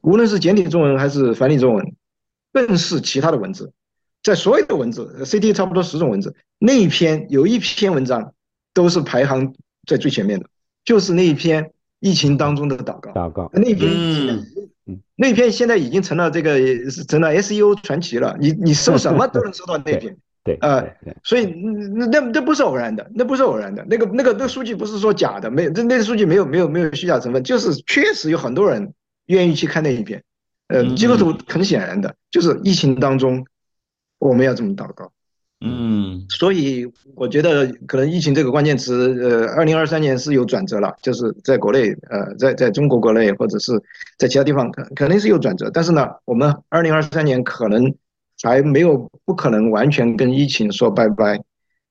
[0.01, 1.95] 无论是简体中文还是繁体中文，
[2.53, 3.73] 更是其他的文字，
[4.25, 8.35] 在所有的文字，CT 差不多十种文字，那一篇有一篇文章
[8.75, 9.55] 都是排行
[9.87, 10.47] 在最前面的，
[10.85, 13.49] 就是那一篇疫情当中的祷告，祷告。
[13.53, 13.89] 那篇，
[14.87, 16.59] 嗯，那篇现在已经成了这个
[17.07, 18.37] 成了 SEO 传奇了。
[18.41, 20.87] 你你搜什么都能搜到那篇，对，呃，
[21.23, 23.85] 所以那那那不是偶然的，那不是偶然的。
[23.89, 28.95] 那个那个那个数据不是说假的，没有，那那个数据没有没有没有虚假成分，就是确实有很多人
[29.27, 30.23] 愿意去看那一篇。
[30.69, 33.45] 呃，基督徒很显然的就是疫情当中
[34.19, 35.13] 我们要这么祷告。
[35.63, 43.73] 嗯，所以我觉得可能疫情这个关键词，呃，二零二三年是有转折了，就是在国内，呃，在在中国国内或者是
[44.17, 45.71] 在其他地方，肯肯定是有转折。
[45.71, 47.95] 但是呢，我们二零二三年可能
[48.43, 51.41] 还没有不可能完全跟疫情说拜拜。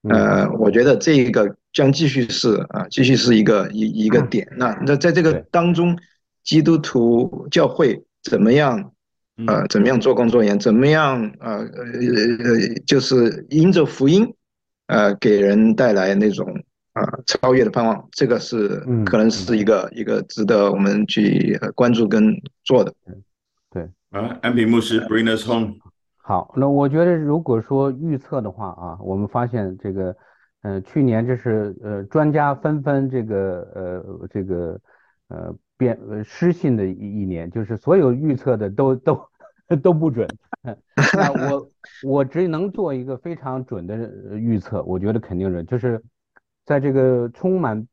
[0.09, 4.47] 呃，我觉得这一个将继续是啊，继续是一个一一个点。
[4.55, 5.97] 那那在这个当中，
[6.43, 8.91] 基督徒教会怎么样？
[9.45, 10.59] 呃，怎么样做工作人员？
[10.59, 11.21] 怎么样？
[11.39, 11.83] 呃呃
[12.43, 14.33] 呃，就是因着福音，
[14.87, 16.47] 呃，给人带来那种
[16.93, 18.07] 啊、呃、超越的盼望。
[18.11, 18.67] 这个是
[19.05, 22.33] 可能是一个、嗯、一个值得我们去关注跟
[22.63, 22.93] 做的。
[23.69, 25.75] 对啊，安平牧师，Bring us home。
[26.29, 30.15] 好，那我觉得如果说预测的话啊，我们发现这个，
[30.61, 34.79] 呃，去年这是呃专家纷纷这个呃这个
[35.29, 39.19] 呃变呃失信的一一年，就是所有预测的都都。
[39.83, 40.27] 都不准，
[41.13, 41.69] 那我
[42.03, 43.95] 我只能做一个非常准的
[44.35, 46.03] 预测，我觉得肯定是，就是
[46.65, 47.87] 在这个充满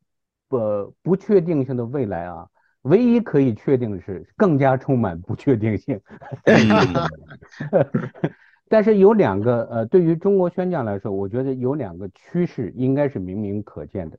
[0.49, 2.49] 不不确定性的未来啊，
[2.87, 6.01] 唯一可以确定的是更加充满不确定性。
[8.69, 14.19] 但是有两个呃，对于中国宣讲来说，我觉得有两个趋势应该是明明可见的。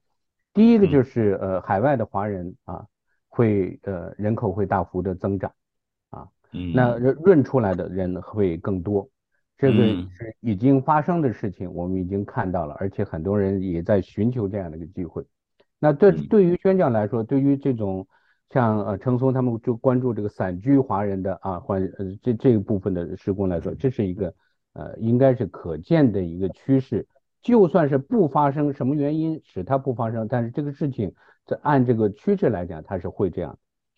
[0.53, 2.85] 第一个就是呃，海外的华人啊，
[3.27, 5.51] 会呃人口会大幅的增长
[6.09, 6.27] 啊。
[6.73, 9.09] 那润润出来的人会更多，
[9.57, 15.23] 这个是已经发生的事情，我们已经看到了，而且很多人也在寻求这样的一个机会。
[15.77, 18.07] 那对对于宣讲来说，对于这种
[18.49, 24.33] 像呃程松他们就关注这个散居华人的啊，或呃这这一部分的施工来说，这是一个
[24.73, 27.07] 呃应该是可见的一个趋势。
[27.41, 31.13] 就算是不发生什么原因使它不发生，但是这个事情
[31.45, 33.57] 在按这个趋势来讲，它是会这样。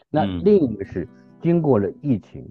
[0.09, 1.07] 那另一个是。
[1.41, 2.45] 经过了疫情，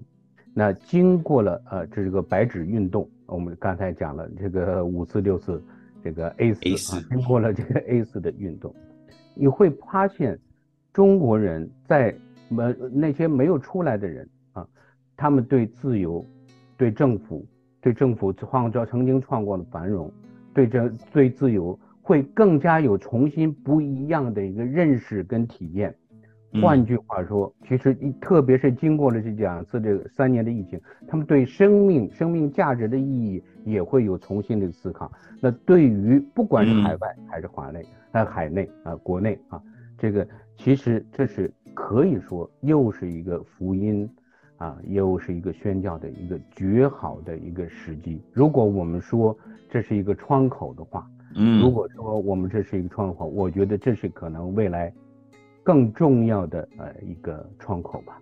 [0.51, 5.63] 那经过了呃这个白纸运动，我们刚才讲了这个五四六四
[6.03, 8.73] 这个 A 四啊，经过了这个 A 四的运动，
[9.35, 10.39] 你会发现
[10.99, 12.13] 中国人在
[12.49, 14.67] 没那些没有出来的人啊，
[15.15, 16.25] 他们对自由、
[16.75, 17.45] 对政府、
[17.79, 20.11] 对政府创造曾经创造的繁荣，
[20.53, 25.95] 对这对自由会更加有重新不一样的一个认识跟体验。
[26.61, 30.77] 换句话说，其实特别是经过了这两次这个三年的疫情，
[31.07, 35.09] 他们对生命、生命价值的意义也会有重新的思考。
[35.39, 39.61] 那对于不管是海外还是华内，呃海内啊国内啊，
[39.99, 40.27] 这个
[40.57, 44.09] 其实这是可以说又是一个福音
[44.57, 48.21] 啊，又是一个宣教的一个绝好的一个时机。
[48.33, 49.37] 如果我们说
[49.69, 54.91] 这是一个窗口的话，嗯，如果说我们这是一个窗口，我觉得这是可能未来。
[55.61, 58.19] 更重要的呃一个窗口吧。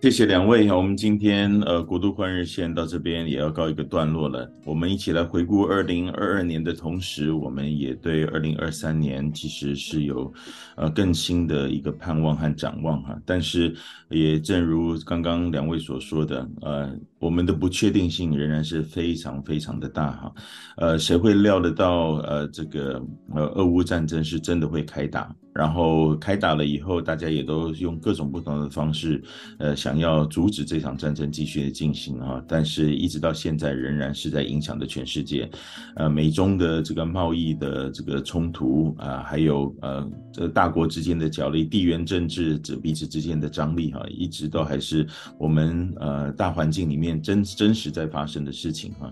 [0.00, 4.50] 谢谢两位，我们今天呃国度换日线到这边也要告一个段落了。
[4.64, 10.32] 我们一起来回顾二零二二年的同时，我们也对二零二三年其实是有
[10.76, 13.20] 呃更新的一个盼望和展望哈。
[13.26, 13.76] 但是
[14.08, 20.32] 也正如刚刚两位所说的，呃，我们的不确定性仍然是非常非常的大哈。
[20.78, 23.00] 呃，谁会料得到呃这个
[23.34, 25.32] 呃俄乌战争是真的会开打？
[25.52, 29.20] 然后开打了以后，大家也都用各种不同的方式，
[29.58, 32.40] 呃，想要阻止这场战争继续的进行啊。
[32.46, 35.50] 但是，一直到现在，仍然是在影响着全世界。
[35.96, 45.04] 呃，美中的这个贸易的这个冲突啊，还有呃，这大国之间的角力、地缘政治这彼此之间的张力哈，一直都还是
[45.36, 49.10] 我们呃大环境里面真真实在发生的事情哈。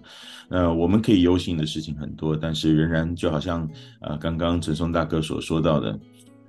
[0.50, 3.66] 呃，我们可以忧心的事情很多，但是仍然就好像
[4.00, 5.98] 呃刚刚陈松大哥所说到的。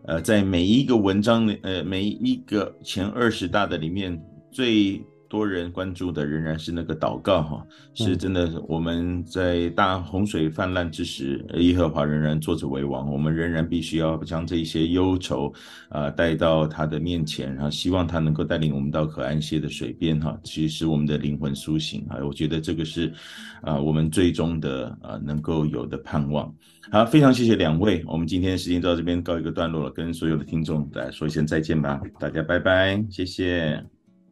[0.03, 4.19] 呃，在每一个文章里，呃，每一个前二十大的里面，
[4.51, 8.61] 最多人关注的仍然是那个祷告，哈，是真的。
[8.67, 15.53] 我们在大洪水泛滥之时，耶和华仍然坐着为王，我们仍然必须要将这些忧愁
[15.89, 23.13] 啊带到他的面前，然后希望他能够带领我们到可安歇的水边，哈，其实使我们的灵魂苏醒，啊，我觉得这个是
[23.61, 26.51] 啊我们最终的啊能够有的盼望。
[26.91, 33.83] 好，非常谢谢两位，我们今天的时间到这边告一个段落了，跟所有的听众来说一声再见吧，大家拜拜，谢谢，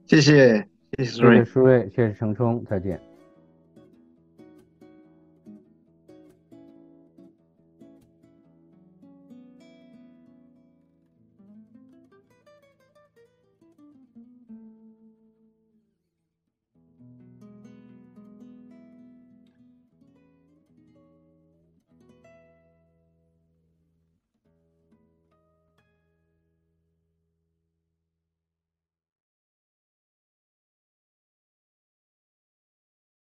[0.08, 0.77] 谢谢。
[0.94, 3.00] 谢谢舒瑞，谢谢程冲，再见。